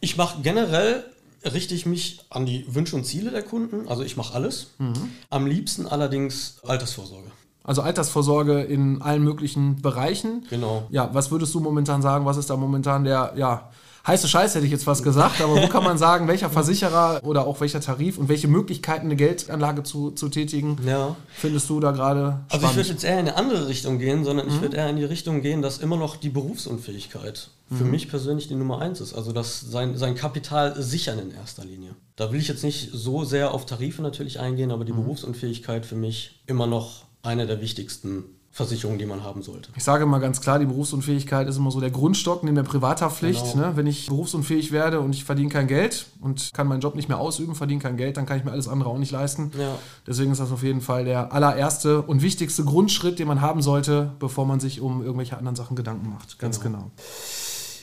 Ich 0.00 0.16
mache 0.16 0.40
generell, 0.42 1.04
richte 1.44 1.74
ich 1.74 1.86
mich 1.86 2.20
an 2.30 2.46
die 2.46 2.64
Wünsche 2.74 2.96
und 2.96 3.04
Ziele 3.04 3.30
der 3.30 3.42
Kunden. 3.42 3.88
Also 3.88 4.02
ich 4.02 4.16
mache 4.16 4.34
alles. 4.34 4.68
Mhm. 4.78 5.10
Am 5.30 5.46
liebsten 5.46 5.86
allerdings 5.86 6.58
Altersvorsorge. 6.66 7.30
Also 7.62 7.82
Altersvorsorge 7.82 8.62
in 8.62 9.02
allen 9.02 9.22
möglichen 9.22 9.80
Bereichen. 9.82 10.46
Genau. 10.50 10.86
Ja, 10.90 11.10
was 11.12 11.30
würdest 11.30 11.54
du 11.54 11.60
momentan 11.60 12.02
sagen? 12.02 12.24
Was 12.24 12.36
ist 12.36 12.50
da 12.50 12.56
momentan 12.56 13.04
der, 13.04 13.34
ja, 13.36 13.70
heiße 14.06 14.28
Scheiß 14.28 14.54
hätte 14.54 14.64
ich 14.64 14.72
jetzt 14.72 14.84
fast 14.84 15.02
gesagt, 15.04 15.40
aber 15.40 15.62
wo 15.62 15.68
kann 15.68 15.84
man 15.84 15.98
sagen, 16.06 16.26
welcher 16.28 16.50
Versicherer 16.50 17.20
oder 17.22 17.46
auch 17.46 17.60
welcher 17.60 17.80
Tarif 17.80 18.18
und 18.18 18.28
welche 18.28 18.48
Möglichkeiten 18.48 19.06
eine 19.06 19.16
Geldanlage 19.16 19.82
zu, 19.82 20.10
zu 20.12 20.28
tätigen, 20.28 20.78
Ja. 20.86 21.16
findest 21.32 21.68
du 21.68 21.80
da 21.80 21.90
gerade 21.92 22.40
Also 22.48 22.66
ich 22.66 22.76
würde 22.76 22.88
jetzt 22.88 23.04
eher 23.04 23.14
in 23.20 23.28
eine 23.28 23.36
andere 23.36 23.68
Richtung 23.68 23.98
gehen, 23.98 24.24
sondern 24.24 24.46
Mhm. 24.46 24.54
ich 24.54 24.60
würde 24.60 24.76
eher 24.78 24.88
in 24.88 24.96
die 24.96 25.04
Richtung 25.04 25.42
gehen, 25.42 25.62
dass 25.62 25.78
immer 25.78 25.96
noch 25.96 26.16
die 26.16 26.30
Berufsunfähigkeit 26.30 27.50
für 27.70 27.84
Mhm. 27.84 27.90
mich 27.90 28.08
persönlich 28.08 28.48
die 28.48 28.54
Nummer 28.56 28.80
eins 28.80 29.00
ist. 29.00 29.14
Also 29.14 29.32
dass 29.32 29.60
sein, 29.60 29.96
sein 29.96 30.14
Kapital 30.14 30.80
sichern 30.82 31.18
in 31.18 31.30
erster 31.32 31.64
Linie. 31.64 31.94
Da 32.16 32.32
will 32.32 32.40
ich 32.40 32.48
jetzt 32.48 32.64
nicht 32.64 32.90
so 32.92 33.24
sehr 33.24 33.52
auf 33.54 33.66
Tarife 33.66 34.02
natürlich 34.02 34.40
eingehen, 34.40 34.70
aber 34.70 34.84
die 34.84 34.92
Mhm. 34.92 35.02
Berufsunfähigkeit 35.04 35.86
für 35.86 35.94
mich 35.96 36.40
immer 36.46 36.66
noch 36.66 37.04
eine 37.22 37.46
der 37.46 37.60
wichtigsten 37.60 38.24
Versicherungen, 38.52 38.98
die 38.98 39.06
man 39.06 39.22
haben 39.22 39.42
sollte. 39.42 39.70
Ich 39.76 39.84
sage 39.84 40.06
mal 40.06 40.18
ganz 40.18 40.40
klar, 40.40 40.58
die 40.58 40.66
Berufsunfähigkeit 40.66 41.48
ist 41.48 41.56
immer 41.56 41.70
so 41.70 41.78
der 41.78 41.90
Grundstock 41.90 42.42
neben 42.42 42.56
der 42.56 42.64
Privathaftpflicht. 42.64 43.52
Genau. 43.52 43.68
Ne? 43.68 43.76
Wenn 43.76 43.86
ich 43.86 44.08
berufsunfähig 44.08 44.72
werde 44.72 45.00
und 45.00 45.14
ich 45.14 45.22
verdiene 45.24 45.48
kein 45.48 45.68
Geld 45.68 46.06
und 46.20 46.50
kann 46.52 46.66
meinen 46.66 46.80
Job 46.80 46.96
nicht 46.96 47.08
mehr 47.08 47.20
ausüben, 47.20 47.54
verdiene 47.54 47.80
kein 47.80 47.96
Geld, 47.96 48.16
dann 48.16 48.26
kann 48.26 48.38
ich 48.38 48.44
mir 48.44 48.50
alles 48.50 48.66
andere 48.66 48.90
auch 48.90 48.98
nicht 48.98 49.12
leisten. 49.12 49.52
Ja. 49.56 49.78
Deswegen 50.06 50.32
ist 50.32 50.40
das 50.40 50.50
auf 50.50 50.64
jeden 50.64 50.80
Fall 50.80 51.04
der 51.04 51.32
allererste 51.32 52.02
und 52.02 52.22
wichtigste 52.22 52.64
Grundschritt, 52.64 53.20
den 53.20 53.28
man 53.28 53.40
haben 53.40 53.62
sollte, 53.62 54.12
bevor 54.18 54.46
man 54.46 54.58
sich 54.58 54.80
um 54.80 55.00
irgendwelche 55.02 55.38
anderen 55.38 55.54
Sachen 55.54 55.76
Gedanken 55.76 56.10
macht. 56.10 56.38
Ganz 56.40 56.60
genau. 56.60 56.90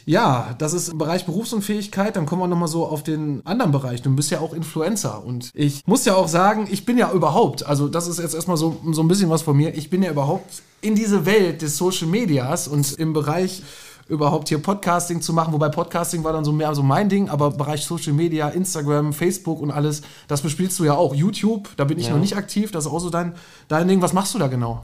Ja, 0.08 0.56
das 0.58 0.72
ist 0.72 0.88
im 0.88 0.98
Bereich 0.98 1.26
Berufsunfähigkeit. 1.26 2.16
Dann 2.16 2.26
kommen 2.26 2.42
wir 2.42 2.48
nochmal 2.48 2.70
so 2.70 2.86
auf 2.88 3.04
den 3.04 3.42
anderen 3.46 3.74
Bereich. 3.74 4.02
Du 4.02 4.16
bist 4.16 4.32
ja 4.32 4.40
auch 4.40 4.54
Influencer. 4.54 5.22
Und 5.26 5.52
ich 5.54 5.82
muss 5.86 6.06
ja 6.06 6.16
auch 6.16 6.30
sagen, 6.30 6.66
ich 6.72 6.86
bin 6.86 6.98
ja 6.98 7.12
überhaupt, 7.12 7.66
also 7.66 7.90
das 7.90 8.08
ist 8.08 8.18
jetzt 8.18 8.34
erstmal 8.34 8.56
so, 8.56 8.78
so 8.94 9.02
ein 9.02 9.10
bisschen 9.10 9.30
was 9.30 9.42
von 9.42 9.58
mir, 9.58 9.76
ich 9.76 9.90
bin 9.90 10.02
ja 10.02 10.10
überhaupt 10.10 10.64
in 10.80 10.96
diese 10.96 11.26
Welt 11.26 11.62
des 11.62 11.76
Social 11.76 12.08
Medias 12.08 12.70
und 12.70 12.94
im 12.94 13.12
Bereich 13.12 13.64
überhaupt 14.08 14.48
hier 14.48 14.60
Podcasting 14.60 15.20
zu 15.22 15.34
machen, 15.34 15.54
wobei 15.54 15.68
Podcasting 15.68 16.24
war 16.24 16.32
dann 16.32 16.46
so 16.46 16.54
mehr 16.54 16.74
so 16.74 16.84
mein 16.84 17.10
Ding, 17.10 17.28
aber 17.28 17.52
Bereich 17.52 17.84
Social 17.84 18.14
Media, 18.14 18.48
Instagram, 18.48 19.12
Facebook 19.12 19.60
und 19.60 19.72
alles, 19.72 20.04
das 20.30 20.42
bespielst 20.42 20.80
du 20.80 20.86
ja 20.86 20.94
auch. 20.94 21.14
YouTube, 21.14 21.68
da 21.76 21.84
bin 21.84 22.00
ich 22.00 22.08
Ja. 22.08 22.14
noch 22.14 22.22
nicht 22.22 22.38
aktiv, 22.38 22.72
das 22.72 22.86
ist 22.86 22.92
auch 22.92 23.00
so 23.00 23.10
dein, 23.10 23.34
dein 23.68 23.90
Ding. 23.90 24.02
Was 24.02 24.14
machst 24.14 24.34
du 24.34 24.40
da 24.40 24.48
genau? 24.48 24.82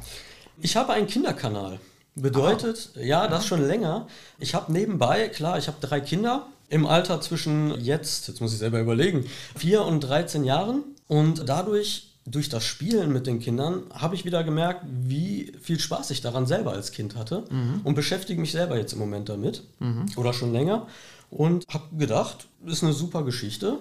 Ich 0.60 0.76
habe 0.76 0.92
einen 0.92 1.08
Kinderkanal. 1.08 1.80
Bedeutet, 2.16 2.92
ja, 3.02 3.28
das 3.28 3.46
schon 3.48 3.66
länger. 3.66 4.08
Ich 4.40 4.54
habe 4.54 4.72
nebenbei, 4.72 5.30
klar, 5.30 5.58
ich 5.58 5.68
habe 5.68 5.78
drei 5.82 6.00
Kinder 6.00 6.48
im 6.70 6.86
Alter 6.86 7.22
zwischen 7.22 7.80
jetzt, 7.82 8.28
jetzt 8.28 8.40
muss 8.42 8.54
ich 8.54 8.60
selber 8.60 8.80
überlegen, 8.80 9.26
4 9.58 9.84
und 9.84 10.02
13 10.02 10.44
Jahren. 10.44 10.84
Und 11.08 11.50
dadurch, 11.50 12.10
durch 12.26 12.50
das 12.50 12.64
Spielen 12.64 13.12
mit 13.12 13.28
den 13.28 13.40
Kindern, 13.40 13.84
habe 13.94 14.16
ich 14.16 14.26
wieder 14.26 14.44
gemerkt, 14.44 14.86
wie 14.88 15.54
viel 15.62 15.80
Spaß 15.80 16.12
ich 16.12 16.22
daran 16.22 16.46
selber 16.46 16.72
als 16.72 16.92
Kind 16.92 17.16
hatte. 17.16 17.44
Und 17.84 17.96
beschäftige 17.96 18.40
mich 18.40 18.52
selber 18.52 18.78
jetzt 18.78 18.94
im 18.94 19.00
Moment 19.00 19.30
damit. 19.30 19.64
Oder 20.16 20.34
schon 20.34 20.54
länger. 20.54 20.88
Und 21.30 21.66
habe 21.70 21.96
gedacht, 21.98 22.46
ist 22.66 22.84
eine 22.84 22.94
super 22.94 23.24
Geschichte. 23.24 23.80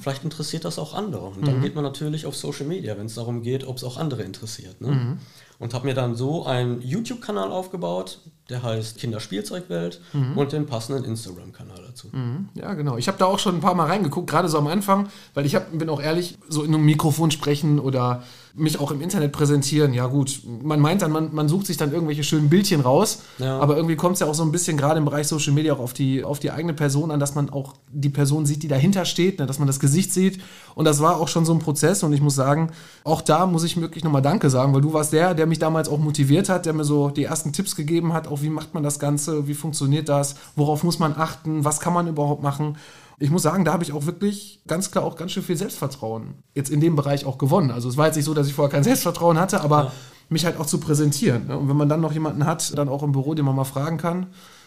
Vielleicht 0.00 0.24
interessiert 0.24 0.64
das 0.64 0.78
auch 0.78 0.94
andere. 0.94 1.26
Und 1.26 1.46
dann 1.46 1.60
geht 1.62 1.74
man 1.74 1.84
natürlich 1.84 2.26
auf 2.26 2.36
Social 2.36 2.66
Media, 2.66 2.96
wenn 2.98 3.06
es 3.06 3.14
darum 3.14 3.42
geht, 3.42 3.66
ob 3.66 3.76
es 3.76 3.84
auch 3.84 3.96
andere 3.98 4.22
interessiert. 4.22 4.80
Ne? 4.80 5.16
Und 5.58 5.74
habe 5.74 5.86
mir 5.86 5.94
dann 5.94 6.14
so 6.14 6.46
einen 6.46 6.80
YouTube-Kanal 6.80 7.50
aufgebaut, 7.50 8.20
der 8.48 8.62
heißt 8.62 8.98
Kinderspielzeugwelt 8.98 10.00
und 10.36 10.52
den 10.52 10.66
passenden 10.66 11.04
Instagram-Kanal 11.04 11.82
dazu. 11.86 12.08
Ja, 12.54 12.74
genau. 12.74 12.96
Ich 12.96 13.08
habe 13.08 13.18
da 13.18 13.26
auch 13.26 13.38
schon 13.38 13.56
ein 13.56 13.60
paar 13.60 13.74
Mal 13.74 13.86
reingeguckt, 13.86 14.28
gerade 14.28 14.48
so 14.48 14.58
am 14.58 14.66
Anfang, 14.66 15.08
weil 15.34 15.44
ich 15.46 15.54
hab, 15.54 15.76
bin 15.76 15.88
auch 15.90 16.00
ehrlich, 16.00 16.38
so 16.48 16.62
in 16.62 16.74
einem 16.74 16.84
Mikrofon 16.84 17.30
sprechen 17.30 17.78
oder 17.78 18.22
mich 18.54 18.80
auch 18.80 18.90
im 18.90 19.00
Internet 19.00 19.30
präsentieren. 19.32 19.92
Ja, 19.94 20.06
gut, 20.06 20.40
man 20.62 20.80
meint 20.80 21.02
dann, 21.02 21.12
man, 21.12 21.32
man 21.32 21.48
sucht 21.48 21.66
sich 21.66 21.76
dann 21.76 21.92
irgendwelche 21.92 22.24
schönen 22.24 22.48
Bildchen 22.48 22.80
raus, 22.80 23.20
Ja. 23.38 23.58
aber 23.60 23.76
irgendwie 23.76 23.94
kommt 23.94 24.14
es 24.14 24.20
ja 24.20 24.26
auch 24.26 24.34
so 24.34 24.42
ein 24.42 24.50
bisschen 24.50 24.76
gerade 24.76 24.98
im 24.98 25.04
Bereich 25.04 25.28
Social 25.28 25.52
Media 25.52 25.74
auch 25.74 25.78
auf 25.78 25.92
die, 25.92 26.24
auf 26.24 26.40
die 26.40 26.50
eigene 26.50 26.72
Person 26.74 27.10
an, 27.12 27.20
dass 27.20 27.34
man 27.36 27.50
auch 27.50 27.74
die 27.92 28.08
Person 28.08 28.46
sieht, 28.46 28.62
die 28.64 28.68
dahinter 28.68 29.04
steht, 29.04 29.38
ne, 29.38 29.46
dass 29.46 29.58
man 29.58 29.68
das 29.68 29.78
Gesicht 29.78 30.12
sieht. 30.12 30.40
Und 30.74 30.86
das 30.86 31.00
war 31.00 31.20
auch 31.20 31.28
schon 31.28 31.44
so 31.44 31.52
ein 31.52 31.58
Prozess 31.60 32.02
und 32.02 32.12
ich 32.12 32.20
muss 32.20 32.34
sagen, 32.34 32.70
auch 33.04 33.20
da 33.20 33.46
muss 33.46 33.62
ich 33.62 33.80
wirklich 33.80 34.02
nochmal 34.02 34.22
Danke 34.22 34.50
sagen, 34.50 34.74
weil 34.74 34.80
du 34.80 34.92
warst 34.92 35.12
der, 35.12 35.34
der 35.34 35.46
mich 35.46 35.58
damals 35.60 35.88
auch 35.88 35.98
motiviert 35.98 36.48
hat, 36.48 36.66
der 36.66 36.72
mir 36.72 36.84
so 36.84 37.10
die 37.10 37.24
ersten 37.24 37.52
Tipps 37.52 37.76
gegeben 37.76 38.12
hat, 38.12 38.26
auch 38.26 38.37
wie 38.42 38.50
macht 38.50 38.74
man 38.74 38.82
das 38.82 38.98
Ganze, 38.98 39.46
wie 39.48 39.54
funktioniert 39.54 40.08
das, 40.08 40.36
worauf 40.56 40.84
muss 40.84 40.98
man 40.98 41.16
achten, 41.16 41.64
was 41.64 41.80
kann 41.80 41.92
man 41.92 42.06
überhaupt 42.06 42.42
machen. 42.42 42.76
Ich 43.18 43.30
muss 43.30 43.42
sagen, 43.42 43.64
da 43.64 43.72
habe 43.72 43.82
ich 43.82 43.92
auch 43.92 44.06
wirklich 44.06 44.62
ganz 44.66 44.90
klar 44.90 45.04
auch 45.04 45.16
ganz 45.16 45.32
schön 45.32 45.42
viel 45.42 45.56
Selbstvertrauen 45.56 46.34
jetzt 46.54 46.70
in 46.70 46.80
dem 46.80 46.94
Bereich 46.94 47.24
auch 47.24 47.38
gewonnen. 47.38 47.70
Also 47.70 47.88
es 47.88 47.96
war 47.96 48.06
jetzt 48.06 48.16
nicht 48.16 48.24
so, 48.24 48.34
dass 48.34 48.46
ich 48.46 48.54
vorher 48.54 48.70
kein 48.70 48.84
Selbstvertrauen 48.84 49.38
hatte, 49.38 49.60
aber 49.60 49.92
mich 50.28 50.44
halt 50.44 50.60
auch 50.60 50.66
zu 50.66 50.78
präsentieren. 50.78 51.48
Ne? 51.48 51.58
Und 51.58 51.68
wenn 51.68 51.76
man 51.76 51.88
dann 51.88 52.00
noch 52.00 52.12
jemanden 52.12 52.46
hat, 52.46 52.76
dann 52.78 52.88
auch 52.88 53.02
im 53.02 53.12
Büro, 53.12 53.34
den 53.34 53.44
man 53.44 53.56
mal 53.56 53.64
fragen 53.64 53.96
kann, 53.96 54.26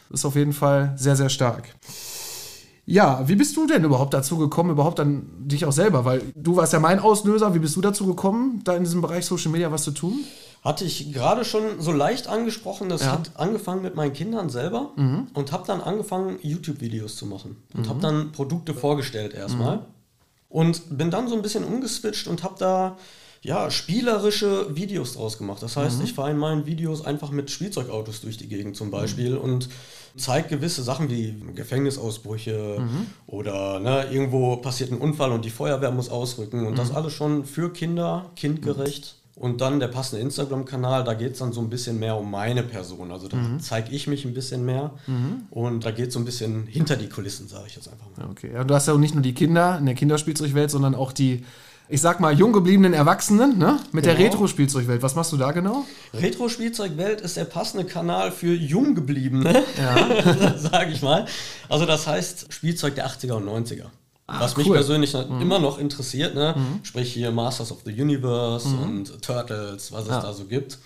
ist 0.09 0.25
auf 0.25 0.35
jeden 0.35 0.53
Fall 0.53 0.93
sehr, 0.97 1.15
sehr 1.15 1.29
stark. 1.29 1.75
Ja, 2.85 3.27
wie 3.27 3.35
bist 3.35 3.55
du 3.55 3.67
denn 3.67 3.83
überhaupt 3.83 4.13
dazu 4.13 4.37
gekommen, 4.37 4.71
überhaupt 4.71 4.99
dann 4.99 5.27
dich 5.47 5.65
auch 5.65 5.71
selber? 5.71 6.03
Weil 6.03 6.21
du 6.35 6.55
warst 6.55 6.73
ja 6.73 6.79
mein 6.79 6.99
Auslöser. 6.99 7.53
Wie 7.53 7.59
bist 7.59 7.75
du 7.75 7.81
dazu 7.81 8.05
gekommen, 8.07 8.61
da 8.63 8.75
in 8.75 8.83
diesem 8.83 9.01
Bereich 9.01 9.25
Social 9.25 9.51
Media 9.51 9.71
was 9.71 9.83
zu 9.83 9.91
tun? 9.91 10.19
Hatte 10.63 10.83
ich 10.85 11.13
gerade 11.13 11.45
schon 11.45 11.63
so 11.79 11.91
leicht 11.91 12.27
angesprochen. 12.27 12.89
Das 12.89 13.01
Ja. 13.01 13.13
hat 13.13 13.31
angefangen 13.35 13.81
mit 13.81 13.95
meinen 13.95 14.13
Kindern 14.13 14.49
selber 14.49 14.91
und 15.33 15.51
habe 15.51 15.63
dann 15.65 15.81
angefangen, 15.81 16.37
YouTube-Videos 16.41 17.15
zu 17.15 17.25
machen. 17.25 17.57
Und 17.73 17.87
habe 17.87 17.99
dann 17.99 18.31
Produkte 18.31 18.73
vorgestellt 18.73 19.33
erstmal. 19.33 19.85
Und 20.49 20.97
bin 20.97 21.09
dann 21.11 21.27
so 21.29 21.35
ein 21.35 21.41
bisschen 21.41 21.63
umgeswitcht 21.63 22.27
und 22.27 22.43
habe 22.43 22.55
da 22.59 22.97
ja, 23.43 23.71
spielerische 23.71 24.75
Videos 24.75 25.13
draus 25.13 25.37
gemacht. 25.37 25.63
Das 25.63 25.75
heißt, 25.75 26.01
ich 26.03 26.13
fahre 26.13 26.31
in 26.31 26.37
meinen 26.37 26.67
Videos 26.67 27.03
einfach 27.03 27.31
mit 27.31 27.49
Spielzeugautos 27.49 28.21
durch 28.21 28.37
die 28.37 28.47
Gegend 28.47 28.75
zum 28.75 28.91
Beispiel 28.91 29.35
und 29.35 29.67
zeige 30.15 30.49
gewisse 30.49 30.83
Sachen 30.83 31.09
wie 31.09 31.35
Gefängnisausbrüche 31.55 32.83
oder 33.25 33.79
ne, 33.79 34.05
irgendwo 34.11 34.57
passiert 34.57 34.91
ein 34.91 34.99
Unfall 34.99 35.31
und 35.31 35.43
die 35.43 35.49
Feuerwehr 35.49 35.91
muss 35.91 36.09
ausrücken 36.09 36.67
und 36.67 36.77
das 36.77 36.91
alles 36.91 37.13
schon 37.13 37.45
für 37.45 37.73
Kinder, 37.73 38.29
kindgerecht. 38.35 39.15
Und 39.33 39.61
dann 39.61 39.79
der 39.79 39.87
passende 39.87 40.21
Instagram-Kanal, 40.21 41.03
da 41.03 41.15
geht 41.15 41.31
es 41.33 41.39
dann 41.39 41.51
so 41.51 41.61
ein 41.61 41.69
bisschen 41.69 41.97
mehr 41.97 42.15
um 42.17 42.29
meine 42.29 42.61
Person. 42.61 43.11
Also 43.11 43.27
da 43.27 43.37
zeige 43.59 43.89
ich 43.89 44.05
mich 44.05 44.23
ein 44.23 44.35
bisschen 44.35 44.63
mehr 44.65 44.91
und 45.49 45.83
da 45.83 45.89
geht 45.89 46.09
es 46.09 46.13
so 46.13 46.19
ein 46.19 46.25
bisschen 46.25 46.67
hinter 46.67 46.95
die 46.95 47.09
Kulissen, 47.09 47.47
sage 47.47 47.63
ich 47.65 47.75
jetzt 47.75 47.87
einfach 47.87 48.05
mal. 48.15 48.29
Okay, 48.29 48.51
ja, 48.53 48.63
du 48.63 48.75
hast 48.75 48.87
ja 48.87 48.93
auch 48.93 48.99
nicht 48.99 49.15
nur 49.15 49.23
die 49.23 49.33
Kinder 49.33 49.79
in 49.79 49.87
der 49.87 49.95
Kinderspielzeugwelt, 49.95 50.69
sondern 50.69 50.93
auch 50.93 51.11
die, 51.11 51.43
ich 51.91 52.01
sag 52.01 52.19
mal, 52.19 52.33
jung 52.33 52.53
gebliebenen 52.53 52.93
Erwachsenen, 52.93 53.57
ne? 53.57 53.79
Mit 53.91 54.05
der 54.05 54.15
Genau. 54.15 54.29
Retro-Spielzeugwelt. 54.29 55.01
Was 55.03 55.13
machst 55.15 55.31
du 55.33 55.37
da 55.37 55.51
genau? 55.51 55.85
Retro-Spielzeugwelt 56.13 57.21
ist 57.21 57.37
der 57.37 57.45
passende 57.45 57.85
Kanal 57.85 58.31
für 58.31 58.53
Junggebliebene, 58.53 59.63
ja. 59.77 60.57
sage 60.57 60.91
ich 60.93 61.01
mal. 61.01 61.25
Also 61.69 61.85
das 61.85 62.07
heißt 62.07 62.51
Spielzeug 62.53 62.95
der 62.95 63.07
80er 63.07 63.33
und 63.33 63.47
90er. 63.47 63.85
Was 64.27 64.55
mich 64.55 64.67
cool. 64.67 64.75
persönlich 64.75 65.11
na- 65.13 65.41
immer 65.41 65.59
noch 65.59 65.77
interessiert, 65.77 66.35
ne? 66.35 66.55
sprich 66.83 67.11
hier 67.13 67.31
Masters 67.31 67.71
of 67.71 67.79
the 67.85 67.91
Universe 68.01 68.69
und 68.69 69.21
Turtles, 69.21 69.91
was 69.91 70.03
es 70.03 70.09
Ja. 70.09 70.21
da 70.21 70.33
so 70.33 70.45
gibt. 70.45 70.77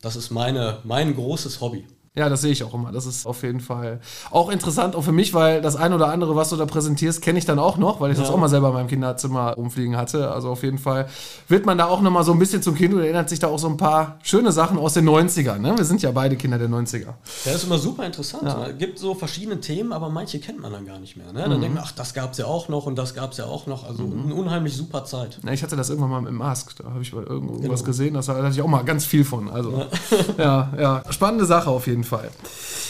Das 0.00 0.16
ist 0.16 0.30
meine, 0.30 0.78
mein 0.84 1.14
großes 1.14 1.60
Hobby. 1.60 1.86
Ja, 2.16 2.28
das 2.30 2.40
sehe 2.40 2.52
ich 2.52 2.64
auch 2.64 2.72
immer. 2.74 2.92
Das 2.92 3.04
ist 3.06 3.26
auf 3.26 3.42
jeden 3.42 3.60
Fall 3.60 4.00
auch 4.30 4.48
interessant, 4.50 4.96
auch 4.96 5.02
für 5.02 5.12
mich, 5.12 5.34
weil 5.34 5.60
das 5.60 5.76
ein 5.76 5.92
oder 5.92 6.08
andere, 6.08 6.34
was 6.34 6.48
du 6.50 6.56
da 6.56 6.64
präsentierst, 6.64 7.20
kenne 7.20 7.38
ich 7.38 7.44
dann 7.44 7.58
auch 7.58 7.76
noch, 7.76 8.00
weil 8.00 8.10
ich 8.12 8.18
das 8.18 8.28
Ja. 8.28 8.34
auch 8.34 8.38
mal 8.38 8.48
selber 8.48 8.68
in 8.68 8.74
meinem 8.74 8.86
Kinderzimmer 8.88 9.52
rumfliegen 9.54 9.96
hatte. 9.96 10.30
Also 10.30 10.48
auf 10.50 10.62
jeden 10.62 10.78
Fall 10.78 11.08
wird 11.48 11.66
man 11.66 11.76
da 11.76 11.86
auch 11.86 12.00
nochmal 12.00 12.24
so 12.24 12.32
ein 12.32 12.38
bisschen 12.38 12.62
zum 12.62 12.74
Kind 12.74 12.94
und 12.94 13.00
erinnert 13.00 13.28
sich 13.28 13.38
da 13.38 13.48
auch 13.48 13.58
so 13.58 13.68
ein 13.68 13.76
paar 13.76 14.18
schöne 14.22 14.50
Sachen 14.50 14.78
aus 14.78 14.94
den 14.94 15.06
90ern. 15.08 15.58
Ne? 15.58 15.74
Wir 15.76 15.84
sind 15.84 16.00
ja 16.02 16.10
beide 16.10 16.36
Kinder 16.36 16.58
der 16.58 16.68
90er. 16.70 17.14
Der 17.44 17.54
ist 17.54 17.64
immer 17.64 17.78
super 17.78 18.06
interessant. 18.06 18.44
Ja. 18.44 18.66
Es 18.68 18.78
gibt 18.78 18.98
so 18.98 19.14
verschiedene 19.14 19.60
Themen, 19.60 19.92
aber 19.92 20.08
manche 20.08 20.38
kennt 20.40 20.60
man 20.60 20.72
dann 20.72 20.86
gar 20.86 20.98
nicht 20.98 21.16
mehr. 21.18 21.32
Ne? 21.34 21.44
Mhm. 21.46 21.50
Dann 21.50 21.60
denkt 21.60 21.74
man, 21.76 21.84
ach, 21.86 21.92
das 21.92 22.14
gab 22.14 22.32
es 22.32 22.38
ja 22.38 22.46
auch 22.46 22.68
noch 22.70 22.86
und 22.86 22.96
das 22.96 23.14
gab 23.14 23.32
es 23.32 23.36
ja 23.38 23.44
auch 23.44 23.66
noch. 23.66 23.86
Also 23.86 24.04
eine 24.04 24.34
unheimlich 24.34 24.74
super 24.74 25.04
Zeit. 25.04 25.38
Na, 25.42 25.52
ich 25.52 25.62
hatte 25.62 25.76
das 25.76 25.90
irgendwann 25.90 26.10
mal 26.10 26.22
mit 26.22 26.32
Mask. 26.32 26.74
Da 26.82 26.84
habe 26.90 27.02
ich 27.02 27.12
mal 27.12 27.24
irgendwo 27.24 27.58
Genau. 27.58 27.74
gesehen. 27.82 28.14
Das, 28.14 28.24
da 28.26 28.36
hatte 28.36 28.48
ich 28.48 28.62
auch 28.62 28.66
mal 28.68 28.84
ganz 28.84 29.04
viel 29.04 29.24
von. 29.24 29.50
Also, 29.50 29.84
ja, 30.38 30.72
ja. 30.78 31.02
Spannende 31.10 31.44
Sache 31.44 31.68
auf 31.68 31.86
jeden 31.86 32.04
Fall. 32.04 32.05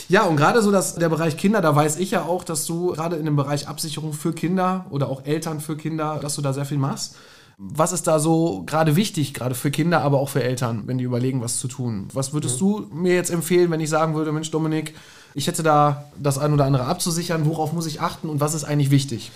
Ja, 0.09 0.23
und 0.25 0.37
gerade 0.37 0.63
so 0.63 0.71
das, 0.71 0.95
der 0.95 1.09
Bereich 1.09 1.37
Kinder, 1.37 1.61
da 1.61 1.75
weiß 1.75 1.99
ich 1.99 2.13
ja 2.13 2.23
auch, 2.23 2.45
dass 2.45 2.65
du 2.67 2.93
gerade 2.93 3.17
in 3.17 3.25
dem 3.25 3.37
Bereich 3.37 3.69
Absicherung 3.69 4.13
für 4.13 4.33
Kinder 4.33 4.87
oder 4.91 5.09
auch 5.09 5.25
Eltern 5.25 5.61
für 5.61 5.77
Kinder, 5.77 6.19
dass 6.21 6.37
du 6.37 6.43
da 6.43 6.53
sehr 6.53 6.65
viel 6.65 6.79
machst. 6.79 7.17
Was 7.59 7.93
ist 7.93 8.07
da 8.07 8.19
so 8.19 8.65
gerade 8.67 8.97
wichtig, 8.97 9.33
gerade 9.33 9.55
für 9.55 9.71
Kinder, 9.71 10.03
aber 10.03 10.21
auch 10.21 10.29
für 10.29 10.43
Eltern, 10.43 10.83
wenn 10.87 10.99
die 10.99 11.05
überlegen, 11.05 11.41
was 11.41 11.59
zu 11.59 11.69
tun? 11.69 12.07
Was 12.13 12.35
würdest 12.35 12.61
du 12.61 12.87
mir 12.93 13.15
jetzt 13.15 13.31
empfehlen, 13.31 13.71
wenn 13.71 13.81
ich 13.81 13.89
sagen 13.89 14.15
würde, 14.15 14.31
Mensch, 14.31 14.51
Dominik, 14.51 14.95
ich 15.33 15.47
hätte 15.47 15.63
da 15.63 16.05
das 16.19 16.37
ein 16.39 16.53
oder 16.53 16.67
andere 16.67 16.85
abzusichern, 16.85 17.47
worauf 17.47 17.73
muss 17.73 17.87
ich 17.87 18.01
achten 18.03 18.29
und 18.29 18.41
was 18.41 18.55
ist 18.55 18.65
eigentlich 18.65 18.91
wichtig? 18.91 19.33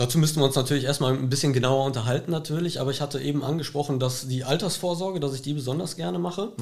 Dazu 0.00 0.16
müssten 0.16 0.40
wir 0.40 0.46
uns 0.46 0.56
natürlich 0.56 0.84
erstmal 0.84 1.12
ein 1.12 1.28
bisschen 1.28 1.52
genauer 1.52 1.84
unterhalten 1.84 2.30
natürlich, 2.30 2.80
aber 2.80 2.90
ich 2.90 3.02
hatte 3.02 3.20
eben 3.20 3.44
angesprochen, 3.44 4.00
dass 4.00 4.26
die 4.28 4.44
Altersvorsorge, 4.44 5.20
dass 5.20 5.34
ich 5.34 5.42
die 5.42 5.52
besonders 5.52 5.94
gerne 5.94 6.18
mache. 6.18 6.52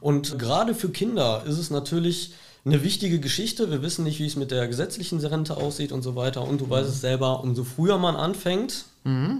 Und 0.00 0.38
gerade 0.38 0.74
für 0.74 0.88
Kinder 0.88 1.42
ist 1.46 1.58
es 1.58 1.68
natürlich 1.68 2.32
eine 2.64 2.82
wichtige 2.82 3.20
Geschichte. 3.20 3.70
Wir 3.70 3.82
wissen 3.82 4.02
nicht, 4.04 4.18
wie 4.18 4.24
es 4.26 4.34
mit 4.36 4.50
der 4.50 4.66
gesetzlichen 4.66 5.20
Rente 5.20 5.58
aussieht 5.58 5.92
und 5.92 6.00
so 6.00 6.16
weiter. 6.16 6.40
Und 6.42 6.62
du 6.62 6.70
weißt 6.70 6.88
es 6.88 7.02
selber, 7.02 7.42
umso 7.44 7.64
früher 7.64 7.98
man 7.98 8.16
anfängt 8.16 8.86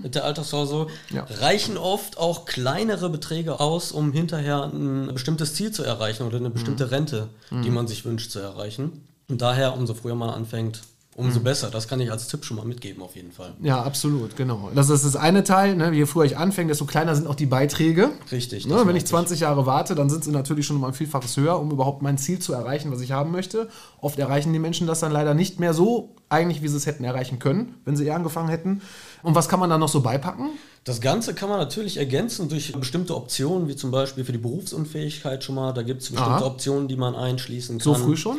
mit 0.02 0.14
der 0.14 0.24
Altersvorsorge, 0.26 0.92
Ja. 1.10 1.26
reichen 1.40 1.78
oft 1.78 2.18
auch 2.18 2.44
kleinere 2.44 3.08
Beträge 3.08 3.58
aus, 3.58 3.90
um 3.90 4.12
hinterher 4.12 4.64
ein 4.64 5.08
bestimmtes 5.14 5.54
Ziel 5.54 5.72
zu 5.72 5.82
erreichen 5.82 6.24
oder 6.24 6.36
eine 6.36 6.50
bestimmte 6.50 6.90
Rente, 6.90 7.28
die 7.50 7.70
man 7.70 7.88
sich 7.88 8.04
wünscht 8.04 8.30
zu 8.30 8.38
erreichen. 8.38 9.02
Und 9.30 9.40
daher, 9.40 9.74
umso 9.74 9.94
früher 9.94 10.14
man 10.14 10.28
anfängt, 10.28 10.82
umso 11.16 11.40
besser. 11.40 11.70
Das 11.70 11.88
kann 11.88 11.98
ich 12.00 12.10
als 12.10 12.28
Tipp 12.28 12.44
schon 12.44 12.58
mal 12.58 12.66
mitgeben, 12.66 13.02
auf 13.02 13.16
jeden 13.16 13.32
Fall. 13.32 13.54
Ja, 13.62 13.82
absolut, 13.82 14.36
genau. 14.36 14.70
Das 14.74 14.90
ist 14.90 15.04
das 15.04 15.16
eine 15.16 15.44
Teil. 15.44 15.74
Ne? 15.74 15.92
Je 15.92 16.04
früher 16.04 16.24
ich 16.24 16.36
anfange, 16.36 16.68
desto 16.68 16.84
kleiner 16.84 17.14
sind 17.14 17.26
auch 17.26 17.34
die 17.34 17.46
Beiträge. 17.46 18.10
Richtig. 18.30 18.66
Ne? 18.66 18.82
Wenn 18.84 18.96
ich 18.96 19.06
20 19.06 19.40
Jahre 19.40 19.64
warte, 19.64 19.94
dann 19.94 20.10
sind 20.10 20.24
sie 20.24 20.30
natürlich 20.30 20.66
schon 20.66 20.76
um 20.76 20.84
ein 20.84 20.92
Vielfaches 20.92 21.36
höher, 21.36 21.58
um 21.58 21.70
überhaupt 21.70 22.02
mein 22.02 22.18
Ziel 22.18 22.38
zu 22.38 22.52
erreichen, 22.52 22.92
was 22.92 23.00
ich 23.00 23.12
haben 23.12 23.32
möchte. 23.32 23.68
Oft 24.00 24.18
erreichen 24.18 24.52
die 24.52 24.58
Menschen 24.58 24.86
das 24.86 25.00
dann 25.00 25.10
leider 25.10 25.32
nicht 25.32 25.58
mehr 25.58 25.72
so 25.72 26.14
eigentlich, 26.28 26.62
wie 26.62 26.68
sie 26.68 26.76
es 26.76 26.86
hätten 26.86 27.04
erreichen 27.04 27.38
können, 27.38 27.76
wenn 27.84 27.96
sie 27.96 28.04
eher 28.04 28.16
angefangen 28.16 28.48
hätten. 28.48 28.82
Und 29.22 29.34
was 29.34 29.48
kann 29.48 29.58
man 29.58 29.70
dann 29.70 29.80
noch 29.80 29.88
so 29.88 30.02
beipacken? 30.02 30.50
Das 30.84 31.00
Ganze 31.00 31.34
kann 31.34 31.48
man 31.48 31.58
natürlich 31.58 31.96
ergänzen 31.96 32.48
durch 32.48 32.72
bestimmte 32.72 33.16
Optionen, 33.16 33.68
wie 33.68 33.76
zum 33.76 33.90
Beispiel 33.90 34.24
für 34.24 34.32
die 34.32 34.38
Berufsunfähigkeit 34.38 35.42
schon 35.42 35.54
mal. 35.54 35.72
Da 35.72 35.82
gibt 35.82 36.02
es 36.02 36.10
bestimmte 36.10 36.32
Aha. 36.32 36.46
Optionen, 36.46 36.88
die 36.88 36.96
man 36.96 37.14
einschließen 37.14 37.78
kann. 37.78 37.84
So 37.84 37.94
früh 37.94 38.16
schon? 38.16 38.38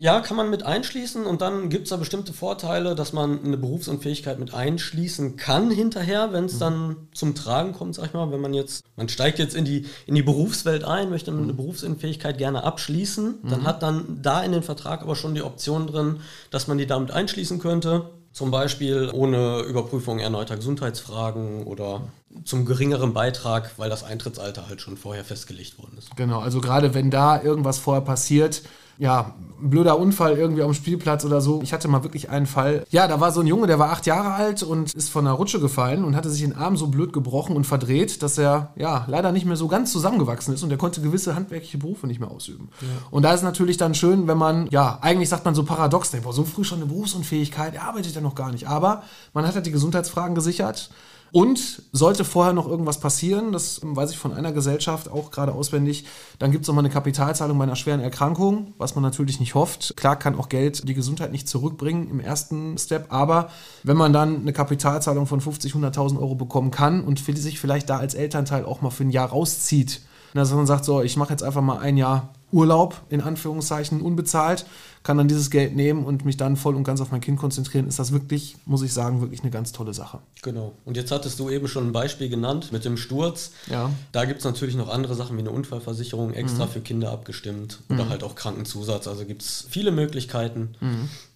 Ja, 0.00 0.20
kann 0.20 0.36
man 0.36 0.48
mit 0.48 0.62
einschließen 0.62 1.26
und 1.26 1.42
dann 1.42 1.68
gibt 1.68 1.84
es 1.84 1.90
da 1.90 1.96
bestimmte 1.98 2.32
Vorteile, 2.32 2.94
dass 2.94 3.12
man 3.12 3.44
eine 3.44 3.58
Berufsunfähigkeit 3.58 4.38
mit 4.38 4.54
einschließen 4.54 5.36
kann 5.36 5.70
hinterher, 5.70 6.32
wenn 6.32 6.46
es 6.46 6.58
dann 6.58 6.96
zum 7.12 7.34
Tragen 7.34 7.74
kommt, 7.74 7.94
sag 7.94 8.06
ich 8.06 8.12
mal. 8.14 8.32
Wenn 8.32 8.40
man 8.40 8.54
jetzt, 8.54 8.82
man 8.96 9.10
steigt 9.10 9.38
jetzt 9.38 9.54
in 9.54 9.66
die, 9.66 9.84
in 10.06 10.14
die 10.14 10.22
Berufswelt 10.22 10.84
ein, 10.84 11.10
möchte 11.10 11.30
eine 11.30 11.52
Berufsunfähigkeit 11.52 12.38
gerne 12.38 12.64
abschließen, 12.64 13.40
dann 13.42 13.64
hat 13.64 13.82
dann 13.82 14.20
da 14.22 14.42
in 14.42 14.52
den 14.52 14.62
Vertrag 14.62 15.02
aber 15.02 15.16
schon 15.16 15.34
die 15.34 15.42
Option 15.42 15.86
drin, 15.86 16.20
dass 16.50 16.66
man 16.66 16.78
die 16.78 16.86
damit 16.86 17.10
einschließen 17.10 17.58
könnte. 17.58 18.10
Zum 18.32 18.50
Beispiel 18.50 19.10
ohne 19.12 19.60
Überprüfung 19.62 20.20
erneuter 20.20 20.56
Gesundheitsfragen 20.56 21.64
oder 21.64 22.02
zum 22.44 22.64
geringeren 22.64 23.12
Beitrag, 23.12 23.72
weil 23.76 23.90
das 23.90 24.04
Eintrittsalter 24.04 24.68
halt 24.68 24.80
schon 24.80 24.96
vorher 24.96 25.24
festgelegt 25.24 25.78
worden 25.78 25.98
ist. 25.98 26.16
Genau, 26.16 26.38
also 26.38 26.60
gerade 26.60 26.94
wenn 26.94 27.10
da 27.10 27.42
irgendwas 27.42 27.78
vorher 27.78 28.02
passiert, 28.02 28.62
ja, 29.00 29.34
ein 29.62 29.70
blöder 29.70 29.98
Unfall 29.98 30.36
irgendwie 30.36 30.62
am 30.62 30.74
Spielplatz 30.74 31.24
oder 31.24 31.40
so. 31.40 31.60
Ich 31.62 31.72
hatte 31.72 31.88
mal 31.88 32.02
wirklich 32.02 32.30
einen 32.30 32.46
Fall. 32.46 32.84
Ja, 32.90 33.08
da 33.08 33.18
war 33.20 33.32
so 33.32 33.40
ein 33.40 33.46
Junge, 33.46 33.66
der 33.66 33.78
war 33.78 33.90
acht 33.90 34.06
Jahre 34.06 34.32
alt 34.34 34.62
und 34.62 34.92
ist 34.94 35.10
von 35.10 35.26
einer 35.26 35.34
Rutsche 35.34 35.58
gefallen 35.58 36.04
und 36.04 36.16
hatte 36.16 36.30
sich 36.30 36.42
den 36.42 36.54
Arm 36.54 36.76
so 36.76 36.86
blöd 36.86 37.12
gebrochen 37.12 37.56
und 37.56 37.66
verdreht, 37.66 38.22
dass 38.22 38.36
er 38.38 38.72
ja 38.76 39.04
leider 39.08 39.32
nicht 39.32 39.46
mehr 39.46 39.56
so 39.56 39.68
ganz 39.68 39.90
zusammengewachsen 39.92 40.54
ist 40.54 40.62
und 40.62 40.70
er 40.70 40.76
konnte 40.76 41.00
gewisse 41.00 41.34
handwerkliche 41.34 41.78
Berufe 41.78 42.06
nicht 42.06 42.20
mehr 42.20 42.30
ausüben. 42.30 42.68
Und 43.10 43.22
da 43.22 43.32
ist 43.32 43.42
natürlich 43.42 43.78
dann 43.78 43.94
schön, 43.94 44.28
wenn 44.28 44.38
man, 44.38 44.66
ja, 44.70 44.98
eigentlich 45.00 45.30
sagt 45.30 45.46
man 45.46 45.54
so 45.54 45.64
paradox, 45.64 46.10
denkt, 46.10 46.24
boah, 46.24 46.32
so 46.32 46.44
früh 46.44 46.64
schon 46.64 46.78
eine 46.78 46.86
Berufsunfähigkeit, 46.86 47.74
er 47.74 47.84
arbeitet 47.84 48.14
ja 48.14 48.20
noch 48.20 48.34
gar 48.34 48.52
nicht. 48.52 48.68
Aber 48.68 49.02
man 49.32 49.46
hat 49.46 49.54
halt 49.54 49.66
die 49.66 49.72
Gesundheitsfragen 49.72 50.34
gesichert. 50.34 50.90
Und 51.32 51.82
sollte 51.92 52.24
vorher 52.24 52.52
noch 52.52 52.68
irgendwas 52.68 52.98
passieren, 52.98 53.52
das 53.52 53.80
weiß 53.82 54.10
ich 54.10 54.18
von 54.18 54.32
einer 54.32 54.52
Gesellschaft 54.52 55.08
auch 55.08 55.30
gerade 55.30 55.52
auswendig, 55.52 56.04
dann 56.38 56.50
gibt 56.50 56.64
es 56.64 56.68
nochmal 56.68 56.84
eine 56.84 56.92
Kapitalzahlung 56.92 57.56
bei 57.58 57.64
einer 57.64 57.76
schweren 57.76 58.00
Erkrankung, 58.00 58.74
was 58.78 58.94
man 58.94 59.02
natürlich 59.02 59.38
nicht 59.38 59.54
hofft. 59.54 59.94
Klar 59.96 60.16
kann 60.16 60.36
auch 60.36 60.48
Geld 60.48 60.88
die 60.88 60.94
Gesundheit 60.94 61.30
nicht 61.30 61.48
zurückbringen 61.48 62.10
im 62.10 62.20
ersten 62.20 62.76
Step, 62.78 63.12
aber 63.12 63.50
wenn 63.82 63.96
man 63.96 64.12
dann 64.12 64.40
eine 64.40 64.52
Kapitalzahlung 64.52 65.26
von 65.26 65.40
50, 65.40 65.74
100.000 65.74 66.18
Euro 66.18 66.34
bekommen 66.34 66.70
kann 66.70 67.04
und 67.04 67.20
sich 67.20 67.60
vielleicht 67.60 67.88
da 67.88 67.98
als 67.98 68.14
Elternteil 68.14 68.64
auch 68.64 68.80
mal 68.80 68.90
für 68.90 69.04
ein 69.04 69.10
Jahr 69.10 69.28
rauszieht, 69.28 70.00
dass 70.34 70.52
man 70.52 70.66
sagt, 70.66 70.84
so, 70.84 71.02
ich 71.02 71.16
mache 71.16 71.30
jetzt 71.30 71.42
einfach 71.42 71.62
mal 71.62 71.78
ein 71.78 71.96
Jahr 71.96 72.32
Urlaub, 72.52 73.00
in 73.08 73.20
Anführungszeichen, 73.20 74.00
unbezahlt, 74.00 74.66
kann 75.02 75.16
dann 75.16 75.28
dieses 75.28 75.50
Geld 75.50 75.74
nehmen 75.74 76.04
und 76.04 76.24
mich 76.24 76.36
dann 76.36 76.56
voll 76.56 76.74
und 76.74 76.84
ganz 76.84 77.00
auf 77.00 77.10
mein 77.10 77.20
Kind 77.20 77.38
konzentrieren, 77.38 77.88
ist 77.88 77.98
das 77.98 78.12
wirklich, 78.12 78.56
muss 78.66 78.82
ich 78.82 78.92
sagen, 78.92 79.20
wirklich 79.20 79.40
eine 79.40 79.50
ganz 79.50 79.72
tolle 79.72 79.94
Sache. 79.94 80.18
Genau. 80.42 80.72
Und 80.84 80.96
jetzt 80.96 81.10
hattest 81.10 81.38
du 81.38 81.48
eben 81.48 81.68
schon 81.68 81.88
ein 81.88 81.92
Beispiel 81.92 82.28
genannt 82.28 82.70
mit 82.70 82.84
dem 82.84 82.96
Sturz. 82.96 83.52
Ja. 83.70 83.90
Da 84.12 84.24
gibt 84.26 84.40
es 84.40 84.44
natürlich 84.44 84.74
noch 84.74 84.88
andere 84.88 85.14
Sachen 85.14 85.36
wie 85.36 85.40
eine 85.40 85.50
Unfallversicherung 85.50 86.34
extra 86.34 86.66
für 86.66 86.80
Kinder 86.80 87.12
abgestimmt 87.12 87.80
oder 87.88 88.08
halt 88.08 88.22
auch 88.22 88.34
Krankenzusatz. 88.34 89.06
Also 89.06 89.24
gibt 89.24 89.42
es 89.42 89.66
viele 89.70 89.90
Möglichkeiten, 89.90 90.74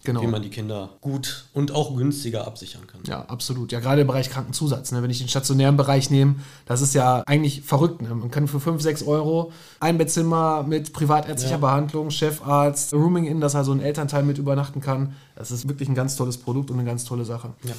Genau. 0.05 0.21
wie 0.21 0.27
man 0.27 0.41
die 0.41 0.49
Kinder 0.49 0.89
gut 1.01 1.45
und 1.53 1.71
auch 1.71 1.95
günstiger 1.95 2.45
absichern 2.47 2.87
kann. 2.87 3.01
Ja, 3.07 3.21
absolut. 3.23 3.71
Ja, 3.71 3.79
gerade 3.79 4.01
im 4.01 4.07
Bereich 4.07 4.29
Krankenzusatz. 4.29 4.91
Ne? 4.91 5.01
Wenn 5.01 5.09
ich 5.09 5.17
den 5.19 5.27
stationären 5.27 5.77
Bereich 5.77 6.09
nehme, 6.09 6.35
das 6.65 6.81
ist 6.81 6.93
ja 6.93 7.23
eigentlich 7.25 7.63
verrückt. 7.63 8.01
Ne? 8.01 8.13
Man 8.13 8.31
kann 8.31 8.47
für 8.47 8.59
5, 8.59 8.81
6 8.81 9.03
Euro 9.03 9.51
ein 9.79 9.97
Bettzimmer 9.97 10.63
mit 10.63 10.93
privatärztlicher 10.93 11.55
Ja. 11.55 11.59
Behandlung, 11.59 12.11
Chefarzt, 12.11 12.93
Rooming 12.93 13.25
in, 13.25 13.41
dass 13.41 13.55
also 13.55 13.71
ein 13.71 13.81
Elternteil 13.81 14.23
mit 14.23 14.37
übernachten 14.37 14.79
kann. 14.79 15.15
Das 15.35 15.51
ist 15.51 15.67
wirklich 15.67 15.89
ein 15.89 15.95
ganz 15.95 16.15
tolles 16.15 16.37
Produkt 16.37 16.71
und 16.71 16.77
eine 16.79 16.87
ganz 16.87 17.03
tolle 17.03 17.25
Sache. 17.25 17.53
Ja. 17.63 17.73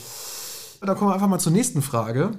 Da 0.81 0.95
kommen 0.95 1.11
wir 1.11 1.15
einfach 1.15 1.29
mal 1.29 1.39
zur 1.39 1.53
nächsten 1.53 1.83
Frage. 1.83 2.31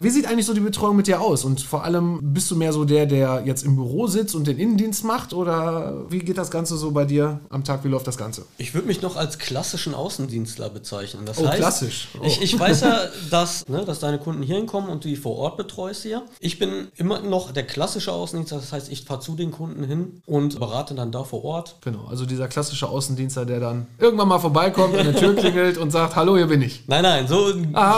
Wie 0.00 0.10
sieht 0.10 0.26
eigentlich 0.26 0.46
so 0.46 0.54
die 0.54 0.60
Betreuung 0.60 0.96
mit 0.96 1.06
dir 1.06 1.20
aus? 1.20 1.44
Und 1.44 1.60
vor 1.60 1.84
allem, 1.84 2.20
bist 2.22 2.50
du 2.50 2.56
mehr 2.56 2.72
so 2.72 2.84
der, 2.84 3.06
der 3.06 3.42
jetzt 3.44 3.64
im 3.64 3.76
Büro 3.76 4.06
sitzt 4.06 4.34
und 4.34 4.46
den 4.46 4.58
Innendienst 4.58 5.04
macht? 5.04 5.32
Oder 5.32 6.04
wie 6.10 6.18
geht 6.20 6.38
das 6.38 6.50
Ganze 6.50 6.76
so 6.76 6.90
bei 6.90 7.04
dir 7.04 7.40
am 7.50 7.64
Tag? 7.64 7.84
Wie 7.84 7.88
läuft 7.88 8.06
das 8.06 8.16
Ganze? 8.16 8.44
Ich 8.58 8.74
würde 8.74 8.86
mich 8.86 9.02
noch 9.02 9.16
als 9.16 9.38
klassischen 9.38 9.94
Außendienstler 9.94 10.70
bezeichnen. 10.70 11.24
Das 11.26 11.38
oh, 11.38 11.46
heißt, 11.46 11.58
klassisch. 11.58 12.08
Oh. 12.20 12.24
Ich, 12.24 12.42
ich 12.42 12.58
weiß 12.58 12.82
ja, 12.82 13.00
dass, 13.30 13.68
ne, 13.68 13.84
dass 13.84 13.98
deine 14.00 14.18
Kunden 14.18 14.42
hier 14.42 14.56
hinkommen 14.56 14.90
und 14.90 15.04
du 15.04 15.08
die 15.08 15.16
vor 15.16 15.36
Ort 15.36 15.56
betreust 15.56 16.02
hier. 16.02 16.22
Ich 16.40 16.58
bin 16.58 16.88
immer 16.96 17.20
noch 17.20 17.52
der 17.52 17.64
klassische 17.64 18.12
Außendienstler. 18.12 18.58
Das 18.58 18.72
heißt, 18.72 18.90
ich 18.90 19.04
fahre 19.04 19.20
zu 19.20 19.34
den 19.34 19.50
Kunden 19.50 19.84
hin 19.84 20.22
und 20.26 20.58
berate 20.58 20.94
dann 20.94 21.12
da 21.12 21.24
vor 21.24 21.44
Ort. 21.44 21.76
Genau, 21.82 22.06
also 22.08 22.26
dieser 22.26 22.48
klassische 22.48 22.88
Außendienstler, 22.88 23.44
der 23.44 23.60
dann 23.60 23.86
irgendwann 23.98 24.28
mal 24.28 24.38
vorbeikommt, 24.38 24.96
an 24.96 25.04
der 25.04 25.16
Tür 25.16 25.34
klingelt 25.36 25.78
und 25.78 25.90
sagt, 25.90 26.16
hallo, 26.16 26.36
hier 26.36 26.46
bin 26.46 26.62
ich. 26.62 26.84
Nein, 26.86 27.02
nein, 27.02 27.28
so, 27.28 27.52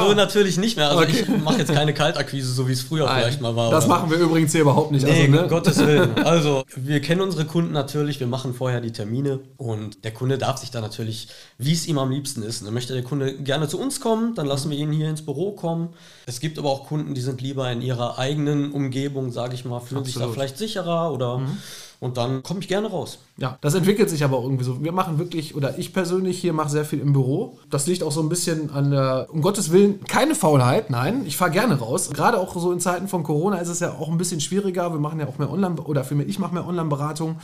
so 0.07 0.15
natürlich 0.15 0.59
nicht 0.59 0.77
mehr. 0.77 0.91
Also 0.91 1.03
okay. 1.03 1.23
ich 1.23 1.43
mache 1.43 1.59
jetzt 1.59 1.73
keine 1.73 1.95
Kaltakquise, 1.95 2.53
so 2.53 2.69
wie 2.69 2.73
es 2.73 2.83
früher 2.83 3.07
nein, 3.07 3.23
vielleicht 3.23 3.41
mal 3.41 3.55
war. 3.57 3.71
Das 3.71 3.87
machen 3.87 4.11
wir 4.11 4.19
übrigens 4.19 4.53
hier 4.53 4.63
überhaupt 4.63 4.93
nicht. 4.93 5.07
Nee, 5.07 5.23
also, 5.23 5.33
ne? 5.33 5.49
Gottes 5.49 5.79
Willen. 5.79 6.11
Also 6.31 6.65
wir 6.77 7.01
kennen 7.01 7.23
unsere 7.23 7.45
Kunden 7.45 7.73
natürlich, 7.73 8.21
wir 8.21 8.27
machen 8.27 8.55
vorher 8.55 8.81
die 8.81 8.93
Termine 8.93 9.41
und 9.57 10.05
der 10.05 10.13
Kunde 10.13 10.39
darf 10.39 10.59
sich 10.59 10.71
da 10.71 10.81
natürlich, 10.81 11.29
wie 11.59 11.73
es 11.73 11.87
ihm 11.87 11.99
am 11.99 12.11
liebsten 12.11 12.43
ist. 12.43 12.65
Dann 12.65 12.73
möchte 12.75 12.93
der 12.93 13.03
Kunde 13.03 13.35
gerne 13.39 13.69
zu 13.69 13.81
uns 13.81 14.01
kommen, 14.01 14.35
dann 14.35 14.47
lassen 14.47 14.71
wir 14.71 14.79
ihn 14.79 14.93
hier 14.93 15.09
ins 15.09 15.25
Büro 15.25 15.53
kommen. 15.53 15.91
Es 16.27 16.41
gibt 16.41 16.59
aber 16.59 16.71
auch 16.71 16.87
Kunden, 16.87 17.15
die 17.15 17.21
sind 17.21 17.41
lieber 17.41 17.71
in 17.73 17.83
ihrer 17.83 18.19
eigenen 18.19 18.73
Umgebung, 18.73 19.33
sage 19.33 19.55
ich 19.55 19.65
mal, 19.65 19.81
fühlen 19.81 20.01
Absolut. 20.01 20.07
sich 20.07 20.17
da 20.17 20.29
vielleicht 20.29 20.59
sicherer 20.59 21.13
oder 21.13 21.39
mhm. 21.39 21.59
Und 22.01 22.17
dann 22.17 22.43
komme 22.43 22.61
ich 22.61 22.69
gerne 22.69 22.89
raus. 22.89 23.19
Ja, 23.37 23.59
das 23.61 23.75
entwickelt 23.75 24.09
sich 24.09 24.25
aber 24.25 24.43
irgendwie 24.43 24.65
so. 24.65 24.83
Wir 24.83 24.91
machen 24.93 25.19
wirklich, 25.19 25.55
oder 25.55 25.79
ich 25.79 25.93
persönlich 25.93 26.41
hier 26.41 26.55
mache 26.55 26.71
sehr 26.71 26.87
viel 26.87 26.99
im 26.99 27.13
Büro. 27.13 27.59
Das 27.69 27.87
liegt 27.87 28.03
auch 28.03 28.11
so 28.11 28.23
ein 28.23 28.31
bisschen 28.31 28.71
an 28.71 28.91
der, 28.91 29.27
um 29.31 29.43
Gottes 29.43 29.71
Willen, 29.71 30.03
keine 30.05 30.35
Faulheit, 30.35 30.89
nein. 30.89 31.27
Ich 31.27 31.37
fahre 31.37 31.51
gerne 31.51 31.79
raus. 31.79 32.09
Gerade 32.11 32.41
auch 32.41 32.55
so 32.55 32.73
in 32.73 32.81
Zeiten 32.81 33.07
von 33.07 33.23
Corona 33.23 33.59
ist 33.59 33.69
es 33.69 33.81
ja 33.81 33.93
auch 33.93 34.09
ein 34.09 34.17
bisschen 34.17 34.41
schwieriger. 34.41 34.91
Wir 34.95 34.99
machen 34.99 35.21
ja 35.21 35.29
auch 35.29 35.37
mehr 35.37 35.53
Online, 35.53 35.75
oder 35.83 36.03
für 36.03 36.15
mich, 36.15 36.29
ich 36.29 36.39
mache 36.39 36.55
mehr 36.55 36.67
Online-Beratung. 36.67 37.37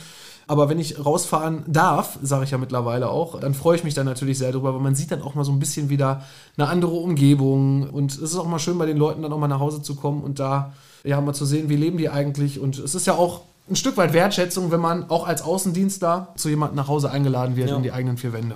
Aber 0.47 0.69
wenn 0.69 0.79
ich 0.79 1.05
rausfahren 1.05 1.63
darf, 1.67 2.17
sage 2.23 2.45
ich 2.45 2.51
ja 2.51 2.57
mittlerweile 2.57 3.09
auch, 3.09 3.39
dann 3.39 3.53
freue 3.53 3.75
ich 3.75 3.83
mich 3.83 3.93
dann 3.93 4.05
natürlich 4.05 4.39
sehr 4.39 4.51
drüber, 4.51 4.73
weil 4.73 4.81
man 4.81 4.95
sieht 4.95 5.11
dann 5.11 5.21
auch 5.21 5.35
mal 5.35 5.43
so 5.43 5.51
ein 5.51 5.59
bisschen 5.59 5.89
wieder 5.89 6.23
eine 6.57 6.67
andere 6.67 6.95
Umgebung. 6.95 7.87
Und 7.89 8.13
es 8.13 8.17
ist 8.19 8.37
auch 8.37 8.47
mal 8.47 8.57
schön, 8.57 8.79
bei 8.79 8.87
den 8.87 8.97
Leuten 8.97 9.21
dann 9.21 9.31
auch 9.33 9.39
mal 9.39 9.47
nach 9.47 9.59
Hause 9.59 9.83
zu 9.83 9.93
kommen 9.93 10.23
und 10.23 10.39
da 10.39 10.73
ja 11.03 11.21
mal 11.21 11.33
zu 11.33 11.45
sehen, 11.45 11.69
wie 11.69 11.75
leben 11.75 11.97
die 11.97 12.09
eigentlich. 12.09 12.59
Und 12.59 12.79
es 12.79 12.95
ist 12.95 13.05
ja 13.05 13.13
auch 13.13 13.41
ein 13.69 13.75
Stück 13.75 13.97
weit 13.97 14.13
Wertschätzung, 14.13 14.71
wenn 14.71 14.79
man 14.79 15.09
auch 15.09 15.27
als 15.27 15.41
Außendienstler 15.41 16.33
zu 16.35 16.49
jemandem 16.49 16.77
nach 16.77 16.87
Hause 16.87 17.11
eingeladen 17.11 17.55
wird 17.55 17.69
ja. 17.69 17.77
in 17.77 17.83
die 17.83 17.91
eigenen 17.91 18.17
vier 18.17 18.33
Wände. 18.33 18.55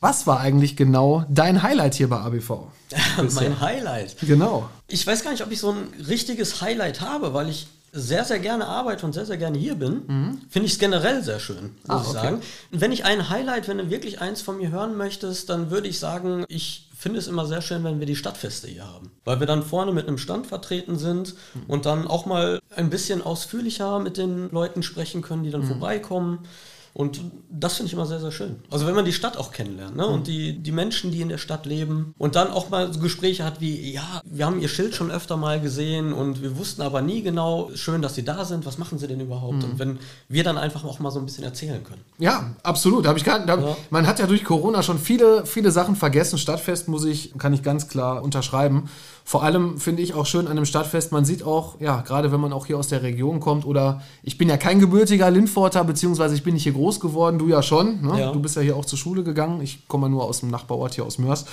Was 0.00 0.26
war 0.26 0.40
eigentlich 0.40 0.76
genau 0.76 1.24
dein 1.30 1.62
Highlight 1.62 1.94
hier 1.94 2.10
bei 2.10 2.18
ABV? 2.18 2.50
mein 3.34 3.60
Highlight? 3.60 4.16
Genau. 4.20 4.68
Ich 4.86 5.06
weiß 5.06 5.24
gar 5.24 5.30
nicht, 5.30 5.42
ob 5.42 5.50
ich 5.50 5.60
so 5.60 5.70
ein 5.70 5.88
richtiges 6.06 6.60
Highlight 6.60 7.00
habe, 7.00 7.32
weil 7.32 7.48
ich 7.48 7.68
sehr, 7.96 8.24
sehr 8.24 8.40
gerne 8.40 8.66
arbeite 8.66 9.06
und 9.06 9.12
sehr, 9.12 9.24
sehr 9.24 9.36
gerne 9.36 9.56
hier 9.56 9.76
bin. 9.76 10.02
Mhm. 10.06 10.40
Finde 10.50 10.66
ich 10.66 10.72
es 10.72 10.78
generell 10.78 11.22
sehr 11.22 11.38
schön, 11.38 11.76
muss 11.86 11.96
ah, 11.96 12.02
ich 12.04 12.12
sagen. 12.12 12.40
Und 12.72 12.80
wenn 12.80 12.90
ich 12.90 13.04
ein 13.04 13.30
Highlight, 13.30 13.68
wenn 13.68 13.78
du 13.78 13.88
wirklich 13.88 14.20
eins 14.20 14.42
von 14.42 14.56
mir 14.56 14.70
hören 14.70 14.96
möchtest, 14.96 15.48
dann 15.48 15.70
würde 15.70 15.86
ich 15.86 16.00
sagen, 16.00 16.44
ich 16.48 16.83
finde 17.04 17.18
es 17.18 17.28
immer 17.28 17.44
sehr 17.44 17.60
schön, 17.60 17.84
wenn 17.84 18.00
wir 18.00 18.06
die 18.06 18.16
Stadtfeste 18.16 18.66
hier 18.66 18.86
haben. 18.86 19.10
Weil 19.26 19.38
wir 19.38 19.46
dann 19.46 19.62
vorne 19.62 19.92
mit 19.92 20.08
einem 20.08 20.16
Stand 20.16 20.46
vertreten 20.46 20.96
sind 20.96 21.34
mhm. 21.52 21.64
und 21.68 21.84
dann 21.84 22.06
auch 22.06 22.24
mal 22.24 22.60
ein 22.74 22.88
bisschen 22.88 23.20
ausführlicher 23.20 23.98
mit 23.98 24.16
den 24.16 24.50
Leuten 24.50 24.82
sprechen 24.82 25.20
können, 25.20 25.44
die 25.44 25.50
dann 25.50 25.60
mhm. 25.60 25.66
vorbeikommen. 25.66 26.38
Und 26.94 27.20
das 27.50 27.74
finde 27.74 27.88
ich 27.88 27.92
immer 27.92 28.06
sehr, 28.06 28.20
sehr 28.20 28.30
schön. 28.30 28.54
Also 28.70 28.86
wenn 28.86 28.94
man 28.94 29.04
die 29.04 29.12
Stadt 29.12 29.36
auch 29.36 29.50
kennenlernt 29.50 29.96
ne? 29.96 30.06
Mhm. 30.06 30.12
und 30.14 30.26
die, 30.28 30.56
die 30.62 30.70
Menschen, 30.70 31.10
die 31.10 31.20
in 31.22 31.28
der 31.28 31.38
Stadt 31.38 31.66
leben 31.66 32.14
und 32.18 32.36
dann 32.36 32.52
auch 32.52 32.70
mal 32.70 32.92
so 32.92 33.00
Gespräche 33.00 33.44
hat 33.44 33.60
wie, 33.60 33.92
ja, 33.92 34.22
wir 34.24 34.46
haben 34.46 34.60
ihr 34.60 34.68
Schild 34.68 34.94
schon 34.94 35.10
öfter 35.10 35.36
mal 35.36 35.60
gesehen 35.60 36.12
und 36.12 36.40
wir 36.40 36.56
wussten 36.56 36.82
aber 36.82 37.02
nie 37.02 37.22
genau, 37.22 37.70
schön, 37.74 38.00
dass 38.00 38.14
sie 38.14 38.24
da 38.24 38.44
sind, 38.44 38.64
was 38.64 38.78
machen 38.78 38.98
sie 38.98 39.08
denn 39.08 39.18
überhaupt? 39.18 39.56
Mhm. 39.56 39.64
Und 39.64 39.78
wenn 39.80 39.98
wir 40.28 40.44
dann 40.44 40.56
einfach 40.56 40.84
auch 40.84 41.00
mal 41.00 41.10
so 41.10 41.18
ein 41.18 41.26
bisschen 41.26 41.42
erzählen 41.42 41.82
können. 41.82 42.02
Ja, 42.18 42.54
absolut. 42.62 43.08
Hab 43.08 43.16
ich 43.16 43.24
gar, 43.24 43.44
da, 43.44 43.58
ja. 43.58 43.76
Man 43.90 44.06
hat 44.06 44.20
ja 44.20 44.28
durch 44.28 44.44
Corona 44.44 44.84
schon 44.84 45.00
viele, 45.00 45.46
viele 45.46 45.72
Sachen 45.72 45.96
vergessen. 45.96 46.38
Stadtfest 46.38 46.86
muss 46.86 47.04
ich, 47.04 47.36
kann 47.38 47.52
ich 47.52 47.64
ganz 47.64 47.88
klar 47.88 48.22
unterschreiben. 48.22 48.88
Vor 49.26 49.42
allem 49.42 49.78
finde 49.78 50.02
ich 50.02 50.12
auch 50.12 50.26
schön 50.26 50.46
an 50.46 50.52
einem 50.52 50.66
Stadtfest, 50.66 51.10
man 51.10 51.24
sieht 51.24 51.44
auch, 51.44 51.80
ja, 51.80 52.02
gerade 52.02 52.30
wenn 52.30 52.40
man 52.40 52.52
auch 52.52 52.66
hier 52.66 52.78
aus 52.78 52.88
der 52.88 53.02
Region 53.02 53.40
kommt 53.40 53.64
oder 53.64 54.02
ich 54.22 54.36
bin 54.36 54.50
ja 54.50 54.58
kein 54.58 54.80
gebürtiger 54.80 55.30
Linforter, 55.30 55.82
beziehungsweise 55.82 56.34
ich 56.34 56.42
bin 56.42 56.52
nicht 56.52 56.64
hier 56.64 56.74
groß 56.74 57.00
geworden, 57.00 57.38
du 57.38 57.48
ja 57.48 57.62
schon. 57.62 58.02
Ne? 58.02 58.20
Ja. 58.20 58.32
Du 58.32 58.40
bist 58.40 58.54
ja 58.54 58.60
hier 58.60 58.76
auch 58.76 58.84
zur 58.84 58.98
Schule 58.98 59.24
gegangen. 59.24 59.62
Ich 59.62 59.88
komme 59.88 60.10
nur 60.10 60.24
aus 60.24 60.40
dem 60.40 60.50
Nachbarort 60.50 60.94
hier 60.94 61.06
aus 61.06 61.16
Mörs. 61.16 61.46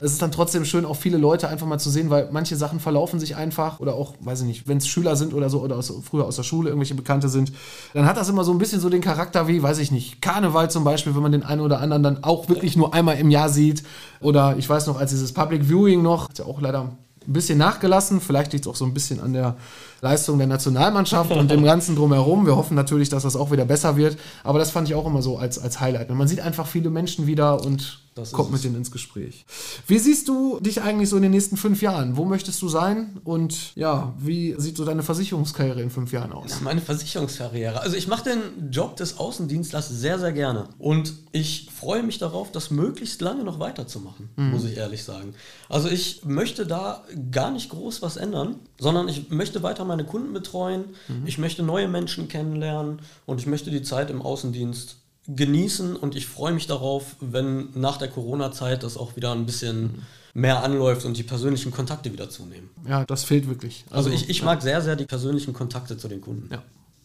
Es 0.00 0.12
ist 0.12 0.22
dann 0.22 0.32
trotzdem 0.32 0.64
schön, 0.64 0.86
auch 0.86 0.96
viele 0.96 1.18
Leute 1.18 1.48
einfach 1.48 1.66
mal 1.66 1.78
zu 1.78 1.90
sehen, 1.90 2.08
weil 2.08 2.30
manche 2.32 2.56
Sachen 2.56 2.80
verlaufen 2.80 3.20
sich 3.20 3.36
einfach 3.36 3.80
oder 3.80 3.96
auch, 3.96 4.14
weiß 4.20 4.40
ich 4.40 4.46
nicht, 4.46 4.66
wenn 4.66 4.78
es 4.78 4.88
Schüler 4.88 5.14
sind 5.14 5.34
oder 5.34 5.50
so 5.50 5.60
oder 5.60 5.76
aus, 5.76 5.92
früher 6.02 6.24
aus 6.24 6.36
der 6.36 6.42
Schule 6.42 6.70
irgendwelche 6.70 6.94
Bekannte 6.94 7.28
sind, 7.28 7.52
dann 7.92 8.06
hat 8.06 8.16
das 8.16 8.30
immer 8.30 8.44
so 8.44 8.52
ein 8.52 8.58
bisschen 8.58 8.80
so 8.80 8.88
den 8.88 9.02
Charakter 9.02 9.46
wie, 9.46 9.62
weiß 9.62 9.78
ich 9.78 9.90
nicht, 9.90 10.22
Karneval 10.22 10.70
zum 10.70 10.84
Beispiel, 10.84 11.14
wenn 11.14 11.22
man 11.22 11.32
den 11.32 11.42
einen 11.42 11.60
oder 11.60 11.80
anderen 11.80 12.02
dann 12.02 12.24
auch 12.24 12.48
wirklich 12.48 12.76
nur 12.76 12.94
einmal 12.94 13.18
im 13.18 13.30
Jahr 13.30 13.50
sieht. 13.50 13.82
Oder 14.20 14.56
ich 14.56 14.68
weiß 14.68 14.86
noch, 14.86 14.98
als 14.98 15.10
dieses 15.10 15.34
Public 15.34 15.68
Viewing 15.68 16.00
noch, 16.00 16.30
ist 16.30 16.38
ja 16.38 16.46
auch 16.46 16.62
leider 16.62 16.96
ein 17.26 17.32
bisschen 17.32 17.58
nachgelassen. 17.58 18.20
Vielleicht 18.20 18.52
liegt 18.52 18.66
es 18.66 18.70
auch 18.70 18.76
so 18.76 18.84
ein 18.84 18.94
bisschen 18.94 19.20
an 19.20 19.32
der 19.32 19.56
Leistung 20.00 20.38
der 20.38 20.46
Nationalmannschaft 20.46 21.30
und 21.32 21.50
dem 21.50 21.64
Ganzen 21.70 21.96
drumherum. 21.96 22.46
Wir 22.46 22.56
hoffen 22.56 22.74
natürlich, 22.74 23.08
dass 23.08 23.22
das 23.22 23.36
auch 23.36 23.50
wieder 23.50 23.64
besser 23.64 23.96
wird. 23.96 24.18
Aber 24.44 24.58
das 24.58 24.70
fand 24.70 24.88
ich 24.88 24.94
auch 24.94 25.06
immer 25.06 25.22
so 25.22 25.38
als, 25.38 25.58
als 25.58 25.80
Highlight. 25.80 26.10
Man 26.10 26.28
sieht 26.28 26.40
einfach 26.40 26.66
viele 26.66 26.90
Menschen 26.90 27.26
wieder 27.26 27.62
und 27.62 28.00
kommt 28.32 28.52
mit 28.52 28.62
denen 28.64 28.76
ins 28.76 28.90
Gespräch. 28.90 29.44
Wie 29.86 29.98
siehst 29.98 30.28
du 30.28 30.60
dich 30.60 30.82
eigentlich 30.82 31.08
so 31.08 31.16
in 31.16 31.22
den 31.22 31.30
nächsten 31.30 31.56
fünf 31.56 31.82
Jahren? 31.82 32.16
Wo 32.16 32.24
möchtest 32.24 32.60
du 32.62 32.68
sein? 32.68 33.20
Und 33.24 33.74
ja, 33.76 34.14
wie 34.18 34.54
sieht 34.58 34.76
so 34.76 34.84
deine 34.84 35.02
Versicherungskarriere 35.02 35.80
in 35.80 35.90
fünf 35.90 36.12
Jahren 36.12 36.32
aus? 36.32 36.60
Meine 36.60 36.80
Versicherungskarriere. 36.80 37.80
Also 37.80 37.96
ich 37.96 38.08
mache 38.08 38.24
den 38.24 38.70
Job 38.70 38.96
des 38.96 39.18
Außendienstlers 39.18 39.88
sehr, 39.88 40.18
sehr 40.18 40.32
gerne. 40.32 40.68
Und 40.78 41.14
ich 41.32 41.70
freue 41.74 42.02
mich 42.02 42.18
darauf, 42.18 42.52
das 42.52 42.70
möglichst 42.70 43.20
lange 43.20 43.44
noch 43.44 43.58
weiterzumachen, 43.58 44.28
mhm. 44.36 44.50
muss 44.50 44.64
ich 44.64 44.76
ehrlich 44.76 45.04
sagen. 45.04 45.34
Also 45.68 45.88
ich 45.88 46.24
möchte 46.24 46.66
da 46.66 47.04
gar 47.30 47.50
nicht 47.50 47.70
groß 47.70 48.02
was 48.02 48.16
ändern, 48.16 48.56
sondern 48.78 49.08
ich 49.08 49.30
möchte 49.30 49.62
weiter 49.62 49.84
meine 49.84 50.04
Kunden 50.04 50.32
betreuen, 50.32 50.86
mhm. 51.08 51.26
ich 51.26 51.38
möchte 51.38 51.62
neue 51.62 51.88
Menschen 51.88 52.28
kennenlernen 52.28 53.00
und 53.26 53.40
ich 53.40 53.46
möchte 53.46 53.70
die 53.70 53.82
Zeit 53.82 54.10
im 54.10 54.22
Außendienst 54.22 54.99
genießen 55.36 55.96
und 55.96 56.16
ich 56.16 56.26
freue 56.26 56.52
mich 56.52 56.66
darauf, 56.66 57.16
wenn 57.20 57.68
nach 57.74 57.96
der 57.96 58.08
Corona-Zeit 58.08 58.82
das 58.82 58.96
auch 58.96 59.16
wieder 59.16 59.32
ein 59.32 59.46
bisschen 59.46 60.02
mehr 60.34 60.62
anläuft 60.62 61.04
und 61.04 61.16
die 61.16 61.22
persönlichen 61.22 61.72
Kontakte 61.72 62.12
wieder 62.12 62.30
zunehmen. 62.30 62.70
Ja, 62.88 63.04
das 63.04 63.24
fehlt 63.24 63.48
wirklich. 63.48 63.84
Also, 63.90 64.10
also 64.10 64.10
ich, 64.10 64.30
ich 64.30 64.40
ja. 64.40 64.44
mag 64.44 64.62
sehr, 64.62 64.80
sehr 64.80 64.96
die 64.96 65.04
persönlichen 65.04 65.52
Kontakte 65.52 65.96
zu 65.96 66.08
den 66.08 66.20
Kunden. 66.20 66.48
Ja. 66.52 66.62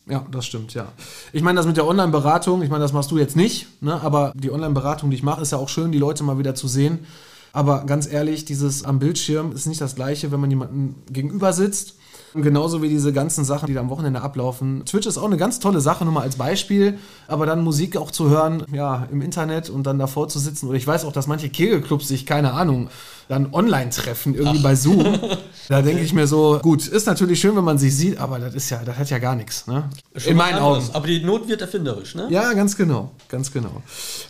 Ja, 0.07 0.23
das 0.29 0.45
stimmt, 0.45 0.75
ja. 0.75 0.91
Ich 1.33 1.41
meine, 1.41 1.57
das 1.57 1.65
mit 1.65 1.77
der 1.77 1.88
Online-Beratung, 1.88 2.61
ich 2.61 2.69
meine, 2.69 2.83
das 2.83 2.93
machst 2.93 3.09
du 3.09 3.17
jetzt 3.17 3.35
nicht, 3.35 3.65
ne? 3.81 3.99
aber 4.01 4.33
die 4.35 4.51
Online-Beratung, 4.51 5.09
die 5.09 5.15
ich 5.15 5.23
mache, 5.23 5.41
ist 5.41 5.51
ja 5.51 5.57
auch 5.57 5.67
schön, 5.67 5.91
die 5.91 5.97
Leute 5.97 6.23
mal 6.23 6.38
wieder 6.38 6.53
zu 6.53 6.67
sehen. 6.67 6.99
Aber 7.53 7.85
ganz 7.85 8.05
ehrlich, 8.05 8.45
dieses 8.45 8.83
am 8.83 8.99
Bildschirm 8.99 9.51
ist 9.53 9.65
nicht 9.65 9.81
das 9.81 9.95
gleiche, 9.95 10.31
wenn 10.31 10.39
man 10.39 10.51
jemanden 10.51 11.01
gegenüber 11.11 11.53
sitzt 11.53 11.95
Genauso 12.36 12.82
wie 12.82 12.89
diese 12.89 13.13
ganzen 13.13 13.45
Sachen, 13.45 13.67
die 13.67 13.74
da 13.74 13.80
am 13.80 13.89
Wochenende 13.89 14.21
ablaufen. 14.21 14.84
Twitch 14.86 15.08
ist 15.08 15.17
auch 15.17 15.26
eine 15.26 15.38
ganz 15.38 15.60
tolle 15.60 15.82
Sache, 15.82 16.04
nur 16.04 16.13
mal 16.13 16.21
als 16.21 16.36
Beispiel. 16.36 16.98
Aber 17.28 17.45
dann 17.45 17.63
Musik 17.63 17.98
auch 17.98 18.12
zu 18.12 18.30
hören, 18.30 18.63
ja, 18.71 19.08
im 19.12 19.21
Internet 19.21 19.69
und 19.69 19.84
dann 19.84 20.00
davor 20.00 20.28
zu 20.28 20.39
sitzen. 20.39 20.67
Oder 20.67 20.78
ich 20.78 20.86
weiß 20.86 21.06
auch, 21.06 21.13
dass 21.13 21.28
manche 21.28 21.50
Kegelclubs 21.50 22.08
sich, 22.08 22.26
keine 22.26 22.54
Ahnung, 22.54 22.89
dann 23.28 23.54
online 23.54 23.89
treffen, 23.89 24.36
irgendwie 24.36 24.60
Ach. 24.60 24.63
bei 24.63 24.76
Zoom. 24.76 25.19
Da 25.67 25.82
denke 25.82 26.04
ich 26.04 26.13
mir 26.13 26.28
so, 26.28 26.60
gut, 26.62 26.86
ist 26.86 27.08
natürlich 27.08 27.39
schön, 27.39 27.56
wenn 27.56 27.63
man 27.63 27.80
sich 27.80 27.95
sieht, 27.95 28.19
aber 28.19 28.38
das 28.38 28.54
ist 28.54 28.69
ja, 28.69 28.84
das 28.86 28.98
hat 29.00 29.10
ja 29.10 29.17
gar 29.17 29.36
nichts, 29.36 29.65
ne? 29.65 29.89
In 30.26 30.38
meinen 30.38 30.60
Augen. 30.60 30.86
Aber 30.93 31.08
die 31.08 31.24
Not 31.24 31.48
wird 31.48 31.62
erfinderisch, 31.62 32.13
ne? 32.13 32.28
Ja, 32.30 32.54
ganz 32.54 32.78
genau, 32.78 33.10
ganz 33.30 33.52
genau. 33.52 33.82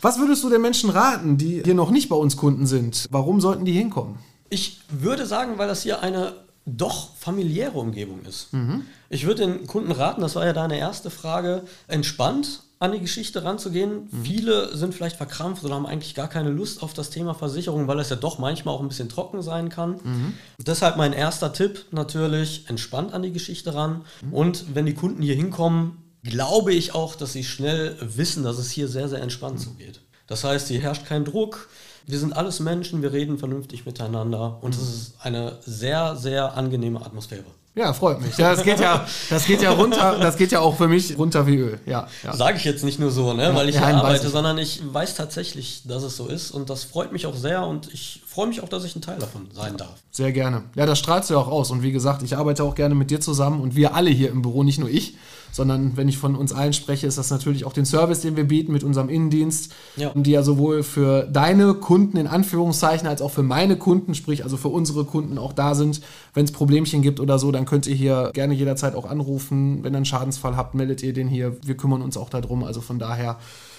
Was 0.02 0.18
würdest 0.18 0.46
du 0.46 0.50
den 0.50 0.62
Menschen 0.62 0.89
raten, 0.89 1.38
die 1.38 1.62
hier 1.65 1.74
noch 1.74 1.91
nicht 1.91 2.08
bei 2.08 2.15
uns 2.15 2.38
Kunden 2.38 2.65
sind? 2.68 3.08
Warum 3.12 3.41
sollten 3.41 3.65
die 3.65 3.74
hinkommen? 3.74 4.18
Ich 4.50 4.80
würde 4.89 5.26
sagen, 5.26 5.58
weil 5.58 5.68
das 5.68 5.84
hier 5.84 6.02
eine 6.02 6.34
doch 6.65 7.15
familiäre 7.15 7.78
Umgebung 7.78 8.23
ist. 8.23 8.54
Mhm. 8.54 8.86
Ich 9.10 9.25
würde 9.25 9.45
den 9.45 9.67
Kunden 9.67 9.91
raten, 9.91 10.21
das 10.21 10.36
war 10.36 10.45
ja 10.45 10.54
deine 10.54 10.78
erste 10.78 11.10
Frage, 11.10 11.63
entspannt 11.88 12.63
an 12.80 12.91
die 12.91 12.99
Geschichte 12.99 13.43
ranzugehen. 13.43 14.10
Mhm. 14.12 14.23
Viele 14.23 14.75
sind 14.75 14.93
vielleicht 14.93 15.15
verkrampft 15.15 15.63
oder 15.63 15.75
haben 15.75 15.86
eigentlich 15.86 16.15
gar 16.15 16.28
keine 16.28 16.49
Lust 16.49 16.84
auf 16.84 16.93
das 16.93 17.10
Thema 17.10 17.34
Versicherung, 17.34 17.88
weil 17.88 17.99
es 17.99 18.10
ja 18.10 18.15
doch 18.15 18.39
manchmal 18.39 18.75
auch 18.75 18.82
ein 18.82 18.88
bisschen 18.88 19.10
trocken 19.10 19.41
sein 19.41 19.69
kann. 19.69 19.91
Mhm. 20.04 20.34
Deshalb 20.60 20.97
mein 20.97 21.13
erster 21.13 21.54
Tipp 21.54 21.86
natürlich, 21.91 22.65
entspannt 22.67 23.13
an 23.13 23.21
die 23.21 23.32
Geschichte 23.32 23.73
ran. 23.73 24.04
Mhm. 24.23 24.34
Und 24.34 24.75
wenn 24.75 24.86
die 24.86 24.95
Kunden 24.95 25.21
hier 25.21 25.36
hinkommen, 25.36 25.97
glaube 26.23 26.73
ich 26.73 26.95
auch, 26.95 27.15
dass 27.15 27.34
sie 27.34 27.43
schnell 27.43 27.95
wissen, 28.01 28.43
dass 28.43 28.58
es 28.58 28.71
hier 28.71 28.88
sehr, 28.88 29.08
sehr 29.08 29.21
entspannt 29.21 29.60
zugeht. 29.60 30.01
Das 30.27 30.43
heißt, 30.43 30.67
hier 30.67 30.81
herrscht 30.81 31.05
kein 31.05 31.25
Druck. 31.25 31.69
Wir 32.07 32.19
sind 32.19 32.35
alles 32.35 32.59
Menschen, 32.59 33.01
wir 33.01 33.13
reden 33.13 33.38
vernünftig 33.38 33.85
miteinander 33.85 34.59
und 34.61 34.75
es 34.75 34.81
ist 34.81 35.13
eine 35.21 35.57
sehr, 35.65 36.15
sehr 36.15 36.55
angenehme 36.55 37.03
Atmosphäre. 37.03 37.45
Ja, 37.73 37.91
freut 37.91 38.21
mich. 38.21 38.38
Ja, 38.38 38.55
das 38.55 38.63
geht 38.63 38.79
ja, 38.79 39.05
das 39.29 39.45
geht 39.45 39.61
ja 39.61 39.71
runter, 39.71 40.17
das 40.19 40.38
geht 40.38 40.51
ja 40.53 40.61
auch 40.61 40.77
für 40.77 40.88
mich 40.88 41.17
runter 41.17 41.45
wie 41.45 41.57
Öl. 41.57 41.79
Ja, 41.85 42.07
ja. 42.23 42.33
Sage 42.33 42.57
ich 42.57 42.63
jetzt 42.63 42.85
nicht 42.85 42.99
nur 42.99 43.11
so, 43.11 43.33
ne, 43.33 43.53
weil 43.53 43.67
ich 43.67 43.75
Ja, 43.75 43.81
hier 43.81 43.95
nein, 43.95 43.97
arbeite, 43.97 44.27
ich. 44.27 44.31
sondern 44.31 44.57
ich 44.57 44.81
weiß 44.93 45.15
tatsächlich, 45.15 45.81
dass 45.85 46.03
es 46.03 46.15
so 46.15 46.27
ist 46.27 46.51
und 46.51 46.69
das 46.69 46.85
freut 46.85 47.11
mich 47.11 47.25
auch 47.25 47.35
sehr 47.35 47.67
und 47.67 47.93
ich 47.93 48.21
freue 48.25 48.47
mich 48.47 48.61
auch, 48.61 48.69
dass 48.69 48.85
ich 48.85 48.95
ein 48.95 49.01
Teil 49.01 49.19
davon 49.19 49.47
sein 49.53 49.75
darf. 49.75 49.95
Sehr 50.11 50.31
gerne. 50.31 50.63
Ja, 50.75 50.85
das 50.85 50.99
strahlst 50.99 51.29
du 51.29 51.33
ja 51.33 51.39
auch 51.41 51.49
aus. 51.49 51.69
Und 51.69 51.83
wie 51.83 51.91
gesagt, 51.91 52.23
ich 52.23 52.38
arbeite 52.38 52.63
auch 52.63 52.75
gerne 52.75 52.95
mit 52.95 53.11
dir 53.11 53.19
zusammen 53.19 53.59
und 53.59 53.75
wir 53.75 53.93
alle 53.93 54.09
hier 54.09 54.29
im 54.29 54.41
Büro, 54.41 54.63
nicht 54.63 54.79
nur 54.79 54.89
ich, 54.89 55.15
sondern 55.56 55.96
wenn 55.96 56.10
ich 56.10 56.18
von 56.18 56.36
uns 56.36 56.52
allen 56.52 56.74
spreche, 56.74 57.08
ist 57.08 57.18
das 57.18 57.30
natürlich 57.30 57.63
auch 57.63 57.72
den 57.72 57.86
Service, 57.86 58.20
den 58.20 58.36
wir 58.36 58.44
bieten 58.46 58.74
mit 58.74 58.84
unserem 58.84 59.08
Innendienst, 59.08 59.72
Ja. 59.96 60.12
die 60.13 60.32
ja 60.32 60.44
sowohl 60.44 60.84
für 60.84 61.24
deine 61.24 61.74
Kunden 61.76 62.18
in 62.18 62.28
Anführungszeichen 62.28 63.08
als 63.08 63.22
auch 63.22 63.32
für 63.32 63.41
meine 63.44 63.78
Kunden, 63.78 64.15
sprich 64.15 64.44
also 64.44 64.58
für 64.58 64.68
unsere 64.68 65.06
Kunden 65.06 65.38
auch 65.38 65.54
da 65.54 65.74
sind. 65.74 66.02
Wenn 66.34 66.44
es 66.44 66.52
Problemchen 66.52 67.02
gibt 67.02 67.22
oder 67.22 67.39
so, 67.39 67.54
dann 67.54 67.65
könnt 67.65 67.88
ihr 67.88 67.96
hier 67.96 68.32
gerne 68.34 68.54
jederzeit 68.54 68.96
auch 68.96 69.06
anrufen. 69.10 69.82
Wenn 69.82 69.94
ihr 69.94 69.98
einen 69.98 70.06
Schadensfall 70.06 70.58
habt, 70.58 70.76
meldet 70.76 71.02
ihr 71.04 71.13
den 71.13 71.30
hier. 71.30 71.56
Wir 71.63 71.78
kümmern 71.78 72.02
uns 72.02 72.18
auch 72.18 72.30
darum. 72.30 72.65
Also 72.65 72.82
von 72.82 73.00
daher 73.00 73.38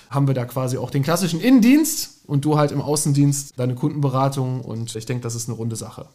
haben 0.09 0.29
wir 0.29 0.35
da 0.35 0.45
quasi 0.45 0.79
auch 0.79 0.91
den 0.91 1.03
klassischen 1.03 1.41
Innendienst 1.41 2.21
und 2.27 2.45
du 2.45 2.57
halt 2.57 2.73
im 2.73 2.81
Außendienst 2.81 3.55
deine 3.59 3.75
Kundenberatung 3.75 4.61
und 4.61 4.95
ich 4.97 5.05
denke, 5.05 5.23
das 5.25 5.35
ist 5.35 5.49
eine 5.49 5.57
runde 5.59 5.77
Sache. 5.77 6.07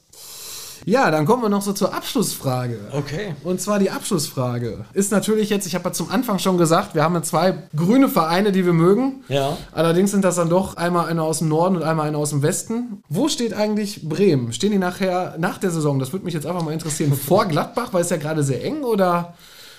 Ja, 0.85 1.11
dann 1.11 1.25
kommen 1.25 1.43
wir 1.43 1.49
noch 1.49 1.61
so 1.61 1.73
zur 1.73 1.93
Abschlussfrage. 1.93 2.79
Okay. 2.91 3.35
Und 3.43 3.61
zwar 3.61 3.79
die 3.79 3.91
Abschlussfrage 3.91 4.85
ist 4.93 5.11
natürlich 5.11 5.49
jetzt, 5.49 5.67
ich 5.67 5.75
habe 5.75 5.85
ja 5.85 5.93
zum 5.93 6.09
Anfang 6.09 6.39
schon 6.39 6.57
gesagt, 6.57 6.95
wir 6.95 7.03
haben 7.03 7.13
ja 7.13 7.21
zwei 7.21 7.53
grüne 7.75 8.09
Vereine, 8.09 8.51
die 8.51 8.65
wir 8.65 8.73
mögen. 8.73 9.23
Ja. 9.27 9.57
Allerdings 9.71 10.11
sind 10.11 10.23
das 10.23 10.35
dann 10.35 10.49
doch 10.49 10.77
einmal 10.77 11.07
einer 11.07 11.23
aus 11.23 11.39
dem 11.39 11.49
Norden 11.49 11.75
und 11.75 11.83
einmal 11.83 12.07
einer 12.07 12.17
aus 12.17 12.31
dem 12.31 12.41
Westen. 12.41 13.03
Wo 13.09 13.29
steht 13.29 13.53
eigentlich 13.53 14.07
Bremen? 14.07 14.53
Stehen 14.53 14.71
die 14.71 14.77
nachher 14.77 15.35
nach 15.37 15.57
der 15.57 15.71
Saison? 15.71 15.99
Das 15.99 16.11
würde 16.11 16.25
mich 16.25 16.33
jetzt 16.33 16.45
einfach 16.45 16.63
mal 16.63 16.73
interessieren. 16.73 17.13
Vor 17.27 17.45
Gladbach, 17.45 17.89
weil 17.91 18.01
es 18.01 18.09
ja 18.09 18.17
gerade 18.17 18.43
sehr 18.43 18.63
eng 18.63 18.83
oder 18.83 19.35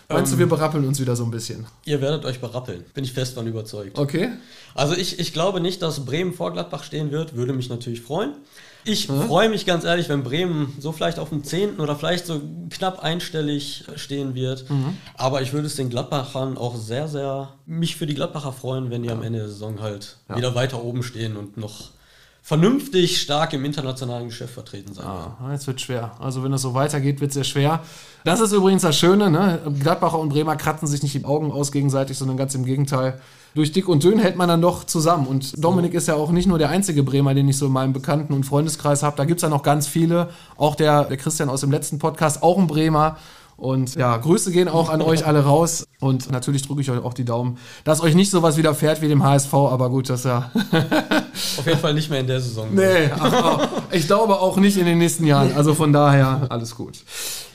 meinst 0.08 0.32
du, 0.32 0.38
wir 0.38 0.48
berappeln 0.48 0.86
uns 0.86 1.00
wieder 1.00 1.16
so 1.16 1.24
ein 1.24 1.30
bisschen? 1.30 1.66
Ihr 1.84 2.00
werdet 2.00 2.24
euch 2.24 2.40
berappeln, 2.40 2.84
bin 2.94 3.02
ich 3.02 3.12
fest 3.12 3.34
von 3.34 3.46
überzeugt. 3.46 3.98
Okay. 3.98 4.30
Also 4.74 4.94
ich, 4.94 5.18
ich 5.18 5.32
glaube 5.32 5.60
nicht, 5.60 5.82
dass 5.82 6.04
Bremen 6.04 6.32
vor 6.32 6.52
Gladbach 6.52 6.84
stehen 6.84 7.10
wird, 7.10 7.34
würde 7.34 7.52
mich 7.52 7.68
natürlich 7.68 8.02
freuen. 8.02 8.34
Ich 8.84 9.06
freue 9.06 9.48
mich 9.48 9.64
ganz 9.64 9.84
ehrlich, 9.84 10.08
wenn 10.08 10.24
Bremen 10.24 10.74
so 10.78 10.90
vielleicht 10.92 11.18
auf 11.18 11.28
dem 11.28 11.44
10. 11.44 11.78
oder 11.78 11.94
vielleicht 11.94 12.26
so 12.26 12.40
knapp 12.70 13.00
einstellig 13.00 13.84
stehen 13.96 14.34
wird. 14.34 14.64
Aber 15.16 15.42
ich 15.42 15.52
würde 15.52 15.66
es 15.68 15.76
den 15.76 15.88
Gladbachern 15.88 16.56
auch 16.58 16.76
sehr, 16.76 17.06
sehr 17.08 17.54
mich 17.64 17.96
für 17.96 18.06
die 18.06 18.14
Gladbacher 18.14 18.52
freuen, 18.52 18.90
wenn 18.90 19.02
die 19.02 19.10
am 19.10 19.22
Ende 19.22 19.38
der 19.40 19.48
Saison 19.48 19.80
halt 19.80 20.18
wieder 20.34 20.54
weiter 20.54 20.82
oben 20.82 21.02
stehen 21.02 21.36
und 21.36 21.56
noch 21.56 21.90
vernünftig 22.44 23.20
stark 23.20 23.52
im 23.52 23.64
internationalen 23.64 24.26
Geschäft 24.26 24.54
vertreten 24.54 24.92
sein. 24.92 25.06
werden. 25.06 25.32
Ah, 25.40 25.52
jetzt 25.52 25.66
wird 25.68 25.80
schwer. 25.80 26.12
Also 26.18 26.42
wenn 26.42 26.52
es 26.52 26.62
so 26.62 26.74
weitergeht, 26.74 27.20
wird 27.20 27.30
es 27.30 27.34
sehr 27.34 27.44
schwer. 27.44 27.80
Das 28.24 28.40
ist 28.40 28.52
übrigens 28.52 28.82
das 28.82 28.98
Schöne, 28.98 29.30
ne? 29.30 29.60
Gladbacher 29.80 30.18
und 30.18 30.28
Bremer 30.28 30.56
kratzen 30.56 30.88
sich 30.88 31.02
nicht 31.02 31.14
die 31.14 31.24
Augen 31.24 31.52
aus 31.52 31.70
gegenseitig, 31.70 32.18
sondern 32.18 32.36
ganz 32.36 32.54
im 32.56 32.64
Gegenteil. 32.64 33.20
Durch 33.54 33.70
dick 33.70 33.88
und 33.88 34.02
dünn 34.02 34.18
hält 34.18 34.36
man 34.36 34.48
dann 34.48 34.60
doch 34.60 34.84
zusammen. 34.84 35.26
Und 35.26 35.62
Dominik 35.62 35.94
ist 35.94 36.08
ja 36.08 36.14
auch 36.14 36.30
nicht 36.32 36.46
nur 36.48 36.58
der 36.58 36.70
einzige 36.70 37.02
Bremer, 37.02 37.34
den 37.34 37.48
ich 37.48 37.58
so 37.58 37.66
in 37.66 37.72
meinem 37.72 37.92
Bekannten- 37.92 38.32
und 38.32 38.44
Freundeskreis 38.44 39.02
habe. 39.02 39.16
Da 39.16 39.24
gibt 39.24 39.38
es 39.38 39.42
ja 39.42 39.48
noch 39.48 39.62
ganz 39.62 39.86
viele. 39.86 40.30
Auch 40.56 40.74
der, 40.74 41.04
der 41.04 41.18
Christian 41.18 41.48
aus 41.48 41.60
dem 41.60 41.70
letzten 41.70 41.98
Podcast, 41.98 42.42
auch 42.42 42.58
ein 42.58 42.66
Bremer. 42.66 43.18
Und 43.56 43.94
ja, 43.94 44.16
Grüße 44.16 44.50
gehen 44.50 44.68
auch 44.68 44.90
an 44.90 45.02
euch 45.02 45.26
alle 45.26 45.44
raus. 45.44 45.86
Und 46.00 46.30
natürlich 46.30 46.66
drücke 46.66 46.80
ich 46.80 46.90
euch 46.90 47.02
auch 47.02 47.14
die 47.14 47.24
Daumen, 47.24 47.58
dass 47.84 48.00
euch 48.00 48.14
nicht 48.14 48.30
sowas 48.30 48.56
widerfährt 48.56 49.02
wie 49.02 49.08
dem 49.08 49.22
HSV. 49.22 49.54
Aber 49.54 49.88
gut, 49.90 50.10
das 50.10 50.20
ist 50.20 50.26
ja 50.26 50.50
Auf 51.58 51.66
jeden 51.66 51.78
Fall 51.78 51.94
nicht 51.94 52.10
mehr 52.10 52.20
in 52.20 52.26
der 52.26 52.40
Saison. 52.40 52.68
Nee, 52.72 53.10
ach, 53.18 53.32
ach, 53.32 53.68
ich 53.90 54.06
glaube 54.06 54.40
auch 54.40 54.56
nicht 54.56 54.76
in 54.76 54.86
den 54.86 54.98
nächsten 54.98 55.26
Jahren. 55.26 55.54
Also 55.54 55.74
von 55.74 55.92
daher 55.92 56.46
alles 56.48 56.74
gut. 56.74 56.98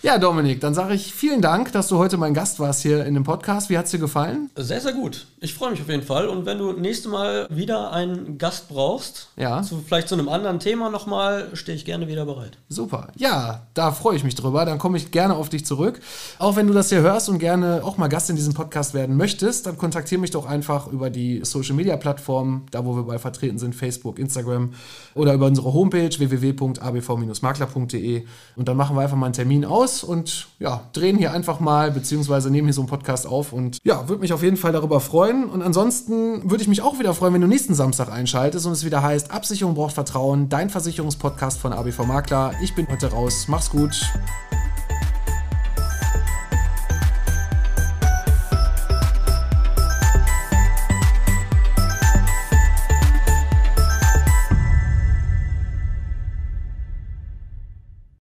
Ja, 0.08 0.18
Dominik, 0.18 0.62
dann 0.62 0.74
sage 0.74 0.94
ich 0.94 1.14
vielen 1.14 1.42
Dank, 1.42 1.74
dass 1.74 1.90
du 1.90 1.98
heute 1.98 2.16
mein 2.16 2.34
Gast 2.34 2.62
warst 2.62 2.82
hier 2.82 3.04
in 3.04 3.14
dem 3.14 3.26
Podcast. 3.26 3.70
Wie 3.70 3.78
hat 3.78 3.88
es 3.88 3.92
dir 3.92 4.00
gefallen? 4.00 4.50
Sehr, 4.56 4.80
sehr 4.80 4.94
gut. 4.94 5.28
Ich 5.42 5.54
freue 5.54 5.72
mich 5.72 5.82
auf 5.82 5.90
jeden 5.90 6.04
Fall. 6.04 6.30
Und 6.30 6.46
wenn 6.46 6.60
du 6.60 6.72
nächste 6.72 7.10
Mal 7.10 7.46
wieder 7.50 7.92
einen 7.92 8.38
Gast 8.38 8.70
brauchst, 8.70 9.28
Ja. 9.36 9.62
zu, 9.64 9.84
vielleicht 9.86 10.08
zu 10.08 10.16
einem 10.16 10.30
anderen 10.30 10.62
Thema 10.62 10.90
nochmal, 10.90 11.50
stehe 11.56 11.76
ich 11.76 11.84
gerne 11.84 12.08
wieder 12.08 12.26
bereit. 12.26 12.58
Super. 12.70 13.10
Ja, 13.18 13.64
da 13.74 13.92
freue 13.92 14.16
ich 14.16 14.24
mich 14.24 14.36
drüber. 14.36 14.64
Dann 14.64 14.80
komme 14.80 14.96
ich 14.96 15.12
gerne 15.12 15.36
auf 15.36 15.50
dich 15.50 15.66
zurück. 15.66 16.00
Auch 16.40 16.56
wenn 16.56 16.68
du 16.68 16.74
das 16.74 16.88
hier 16.88 17.02
hörst 17.02 17.28
und 17.28 17.40
gerne 17.40 17.82
auch 17.84 17.98
mal 17.98 18.08
Gast 18.08 18.30
in 18.30 18.38
diesem 18.38 18.54
Podcast 18.54 18.94
werden 18.94 19.18
möchtest, 19.18 19.66
dann 19.66 19.78
kontaktiere 19.78 20.22
mich 20.22 20.32
doch 20.32 20.46
einfach 20.46 20.88
über 20.88 21.10
die 21.10 21.42
Social 21.44 21.76
Media 21.76 21.98
Plattformen, 21.98 22.66
da 22.72 22.86
wo 22.86 22.96
wir 22.96 23.04
bei 23.04 23.20
vertreten 23.20 23.60
sind, 23.60 23.76
Facebook, 23.76 24.20
Instagram 24.20 24.72
oder 25.16 25.34
über 25.34 25.48
unsere 25.48 25.74
Homepage 25.74 26.18
www.abv-makler.de 26.18 28.24
und 28.56 28.68
dann 28.70 28.78
machen 28.78 28.96
wir 28.96 29.02
einfach 29.02 29.18
mal 29.18 29.26
einen 29.26 29.34
Termin 29.34 29.66
aus 29.66 29.97
und 30.04 30.48
ja, 30.60 30.84
drehen 30.94 31.18
hier 31.18 31.32
einfach 31.32 31.60
mal 31.60 31.92
beziehungsweise 31.92 32.50
nehmen 32.50 32.68
hier 32.68 32.74
so 32.74 32.82
einen 32.82 32.90
Podcast 32.90 33.28
auf 33.28 33.54
und 33.54 33.78
ja, 33.84 34.08
würde 34.10 34.22
mich 34.22 34.34
auf 34.34 34.44
jeden 34.44 34.58
Fall 34.58 34.72
darüber 34.72 35.00
freuen 35.00 35.50
und 35.50 35.62
ansonsten 35.62 36.50
würde 36.50 36.62
ich 36.62 36.68
mich 36.68 36.82
auch 36.82 37.00
wieder 37.00 37.14
freuen, 37.14 37.34
wenn 37.34 37.42
du 37.42 37.48
nächsten 37.48 37.76
Samstag 37.76 38.12
einschaltest 38.12 38.66
und 38.66 38.74
es 38.74 38.86
wieder 38.86 39.02
heißt 39.02 39.32
Absicherung 39.32 39.76
braucht 39.76 39.94
Vertrauen, 39.94 40.50
dein 40.50 40.70
Versicherungspodcast 40.70 41.60
von 41.60 41.74
ABV 41.74 42.06
Makler. 42.06 42.54
Ich 42.62 42.76
bin 42.76 42.88
heute 42.90 43.12
raus. 43.12 43.46
Mach's 43.48 43.70
gut. 43.70 43.96